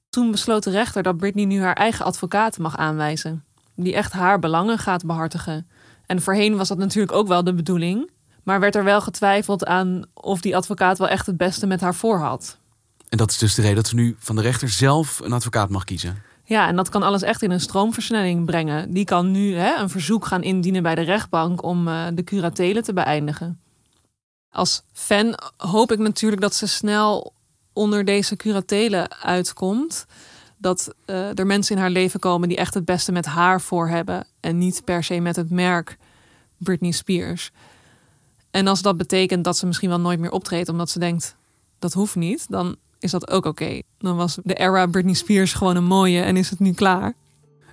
Toen 0.10 0.32
besloot 0.32 0.64
de 0.64 0.70
rechter 0.70 1.04
dat 1.04 1.18
Britney 1.18 1.46
nu 1.46 1.62
haar 1.62 1.76
eigen 1.76 2.06
advocaat 2.06 2.58
mag 2.58 2.78
aanwijzen, 2.78 3.44
die 3.76 3.96
echt 3.96 4.12
haar 4.12 4.40
belangen 4.40 4.78
gaat 4.78 5.06
behartigen. 5.06 5.68
En 6.06 6.22
voorheen 6.22 6.58
was 6.58 6.68
dat 6.68 6.78
natuurlijk 6.78 7.14
ook 7.14 7.28
wel 7.28 7.44
de 7.44 7.54
bedoeling, 7.54 8.12
maar 8.44 8.60
werd 8.60 8.76
er 8.76 8.84
wel 8.84 9.02
getwijfeld 9.02 9.66
aan 9.66 10.04
of 10.14 10.42
die 10.42 10.56
advocaat 10.56 10.98
wel 10.98 11.08
echt 11.08 11.26
het 11.26 11.38
beste 11.38 11.68
met 11.68 11.82
haar 11.82 11.96
voor 11.96 12.20
had. 12.20 12.58
En 13.10 13.18
dat 13.18 13.32
is 13.32 13.38
dus 13.38 13.56
de 13.56 13.62
reden 13.62 13.76
dat 13.76 13.88
ze 13.88 13.96
nu 13.96 14.16
van 14.20 14.36
de 14.36 14.42
rechter 14.42 14.70
zelf 14.70 15.20
een 15.20 15.34
advocaat 15.34 15.70
mag 15.70 15.84
kiezen. 15.84 16.24
Ja, 16.52 16.68
en 16.68 16.76
dat 16.76 16.90
kan 16.90 17.04
alles 17.04 17.22
echt 17.22 17.42
in 17.42 17.52
een 17.52 17.60
stroomversnelling 17.60 18.46
brengen. 18.46 18.94
Die 18.94 19.06
kan 19.06 19.32
nu 19.32 19.56
hè, 19.56 19.76
een 19.82 19.90
verzoek 19.90 20.26
gaan 20.26 20.44
indienen 20.44 20.84
bij 20.84 20.96
de 20.96 21.02
rechtbank 21.02 21.64
om 21.64 21.88
uh, 21.88 22.08
de 22.14 22.24
curatelen 22.24 22.84
te 22.84 22.94
beëindigen. 22.94 23.62
Als 24.50 24.84
fan 24.94 25.40
hoop 25.58 25.92
ik 25.92 26.00
natuurlijk 26.00 26.42
dat 26.42 26.56
ze 26.56 26.68
snel 26.68 27.34
onder 27.74 28.06
deze 28.06 28.36
curatelen 28.36 29.22
uitkomt. 29.22 30.06
Dat 30.58 30.94
uh, 31.06 31.38
er 31.38 31.46
mensen 31.46 31.76
in 31.76 31.82
haar 31.82 31.90
leven 31.90 32.20
komen 32.20 32.48
die 32.48 32.58
echt 32.58 32.74
het 32.74 32.86
beste 32.86 33.12
met 33.12 33.26
haar 33.26 33.62
voor 33.62 33.88
hebben. 33.88 34.28
En 34.40 34.58
niet 34.58 34.82
per 34.86 35.04
se 35.04 35.20
met 35.20 35.36
het 35.36 35.50
merk 35.50 35.98
Britney 36.58 36.92
Spears. 36.92 37.52
En 38.50 38.68
als 38.68 38.82
dat 38.82 38.98
betekent 38.98 39.44
dat 39.44 39.58
ze 39.58 39.66
misschien 39.66 39.90
wel 39.90 40.00
nooit 40.00 40.20
meer 40.20 40.32
optreedt 40.32 40.70
omdat 40.70 40.90
ze 40.90 41.00
denkt 41.00 41.36
dat 41.80 41.94
hoeft 41.94 42.16
niet, 42.16 42.46
dan 42.50 42.76
is 43.02 43.12
dat 43.12 43.30
ook 43.30 43.46
oké. 43.46 43.82
Dan 43.98 44.16
was 44.16 44.38
de 44.44 44.54
era 44.54 44.86
Britney 44.86 45.14
Spears 45.14 45.54
gewoon 45.54 45.76
een 45.76 45.84
mooie 45.84 46.22
en 46.22 46.38
is 46.38 46.50
het 46.50 46.60
nu 46.60 46.74
klaar. 46.74 47.14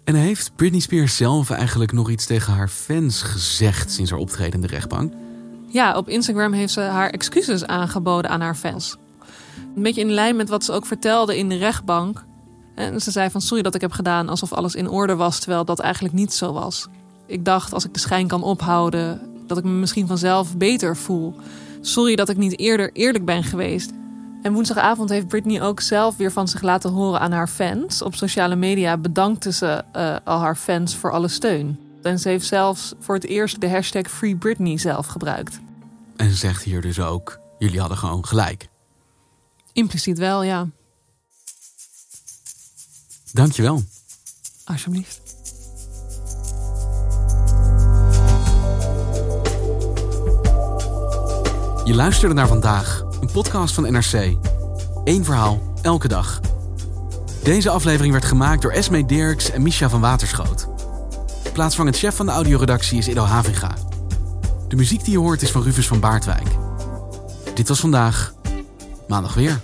En 0.05 0.15
heeft 0.15 0.53
Britney 0.57 0.81
Spears 0.81 1.17
zelf 1.17 1.51
eigenlijk 1.51 1.93
nog 1.93 2.11
iets 2.11 2.27
tegen 2.27 2.53
haar 2.53 2.69
fans 2.69 3.23
gezegd 3.23 3.91
sinds 3.93 4.11
haar 4.11 4.21
optreden 4.21 4.53
in 4.53 4.61
de 4.61 4.67
rechtbank? 4.67 5.13
Ja, 5.67 5.97
op 5.97 6.09
Instagram 6.09 6.53
heeft 6.53 6.73
ze 6.73 6.81
haar 6.81 7.11
excuses 7.11 7.67
aangeboden 7.67 8.31
aan 8.31 8.41
haar 8.41 8.55
fans. 8.55 8.97
Een 9.77 9.83
beetje 9.83 10.01
in 10.01 10.11
lijn 10.11 10.37
met 10.37 10.49
wat 10.49 10.65
ze 10.65 10.73
ook 10.73 10.87
vertelde 10.87 11.39
in 11.39 11.49
de 11.49 11.57
rechtbank. 11.57 12.25
En 12.75 13.01
ze 13.01 13.11
zei 13.11 13.31
van 13.31 13.41
sorry 13.41 13.63
dat 13.63 13.75
ik 13.75 13.81
heb 13.81 13.93
gedaan 13.93 14.29
alsof 14.29 14.53
alles 14.53 14.75
in 14.75 14.89
orde 14.89 15.17
was, 15.17 15.39
terwijl 15.39 15.65
dat 15.65 15.79
eigenlijk 15.79 16.15
niet 16.15 16.33
zo 16.33 16.53
was. 16.53 16.87
Ik 17.27 17.45
dacht 17.45 17.73
als 17.73 17.85
ik 17.85 17.95
de 17.95 18.01
schijn 18.01 18.27
kan 18.27 18.43
ophouden, 18.43 19.21
dat 19.47 19.59
ik 19.59 19.65
me 19.65 19.71
misschien 19.71 20.07
vanzelf 20.07 20.57
beter 20.57 20.97
voel. 20.97 21.35
Sorry 21.81 22.17
dat 22.17 22.29
ik 22.29 22.37
niet 22.37 22.59
eerder 22.59 22.91
eerlijk 22.93 23.25
ben 23.25 23.45
geweest. 23.45 23.93
En 24.43 24.53
woensdagavond 24.53 25.11
heeft 25.11 25.29
Britney 25.29 25.63
ook 25.63 25.81
zelf 25.81 26.17
weer 26.17 26.33
van 26.33 26.49
zich 26.49 26.63
laten 26.63 26.91
horen 26.91 27.21
aan 27.21 27.33
haar 27.33 27.49
fans. 27.49 28.03
Op 28.03 28.15
sociale 28.15 28.57
media 28.57 28.97
bedankte 28.97 29.53
ze 29.53 29.85
uh, 29.97 30.17
al 30.25 30.39
haar 30.39 30.57
fans 30.57 30.97
voor 30.97 31.13
alle 31.13 31.29
steun. 31.29 31.79
En 32.03 32.19
ze 32.19 32.29
heeft 32.29 32.47
zelfs 32.47 32.95
voor 33.01 33.15
het 33.15 33.25
eerst 33.25 33.61
de 33.61 33.69
hashtag 33.69 34.11
Free 34.11 34.37
Britney 34.37 34.79
zelf 34.79 35.07
gebruikt. 35.07 35.61
En 36.17 36.31
ze 36.31 36.37
zegt 36.37 36.63
hier 36.63 36.81
dus 36.81 37.01
ook: 37.01 37.41
jullie 37.59 37.81
hadden 37.81 37.99
gewoon 37.99 38.27
gelijk. 38.27 38.69
Impliciet 39.73 40.19
wel, 40.19 40.43
ja. 40.43 40.67
Dankjewel. 43.33 43.83
Alsjeblieft. 44.65 45.21
Je 51.85 51.95
luisterde 51.95 52.35
naar 52.35 52.49
vandaag, 52.49 53.05
een 53.21 53.31
podcast 53.33 53.75
van 53.75 53.93
NRC. 53.93 54.37
Eén 55.05 55.25
verhaal, 55.25 55.73
elke 55.83 56.09
dag. 56.09 56.41
Deze 57.43 57.71
aflevering 57.71 58.13
werd 58.13 58.25
gemaakt 58.25 58.63
door 58.63 58.71
Esme 58.71 59.07
Dirks 59.07 59.51
en 59.51 59.63
Misha 59.63 59.89
van 59.89 60.01
Waterschoot. 60.01 60.69
Plaatsvangend 61.53 61.97
chef 61.97 62.17
van 62.17 62.27
de 62.27 62.33
audioredactie 62.33 62.99
is 62.99 63.09
Ido 63.09 63.23
Havinga. 63.23 63.75
De 64.69 64.77
muziek 64.77 65.05
die 65.05 65.13
je 65.13 65.19
hoort 65.19 65.43
is 65.43 65.51
van 65.51 65.63
Rufus 65.63 65.87
van 65.87 66.01
Baardwijk. 66.01 66.49
Dit 67.55 67.69
was 67.69 67.81
vandaag. 67.81 68.35
Maandag 69.09 69.35
weer. 69.35 69.61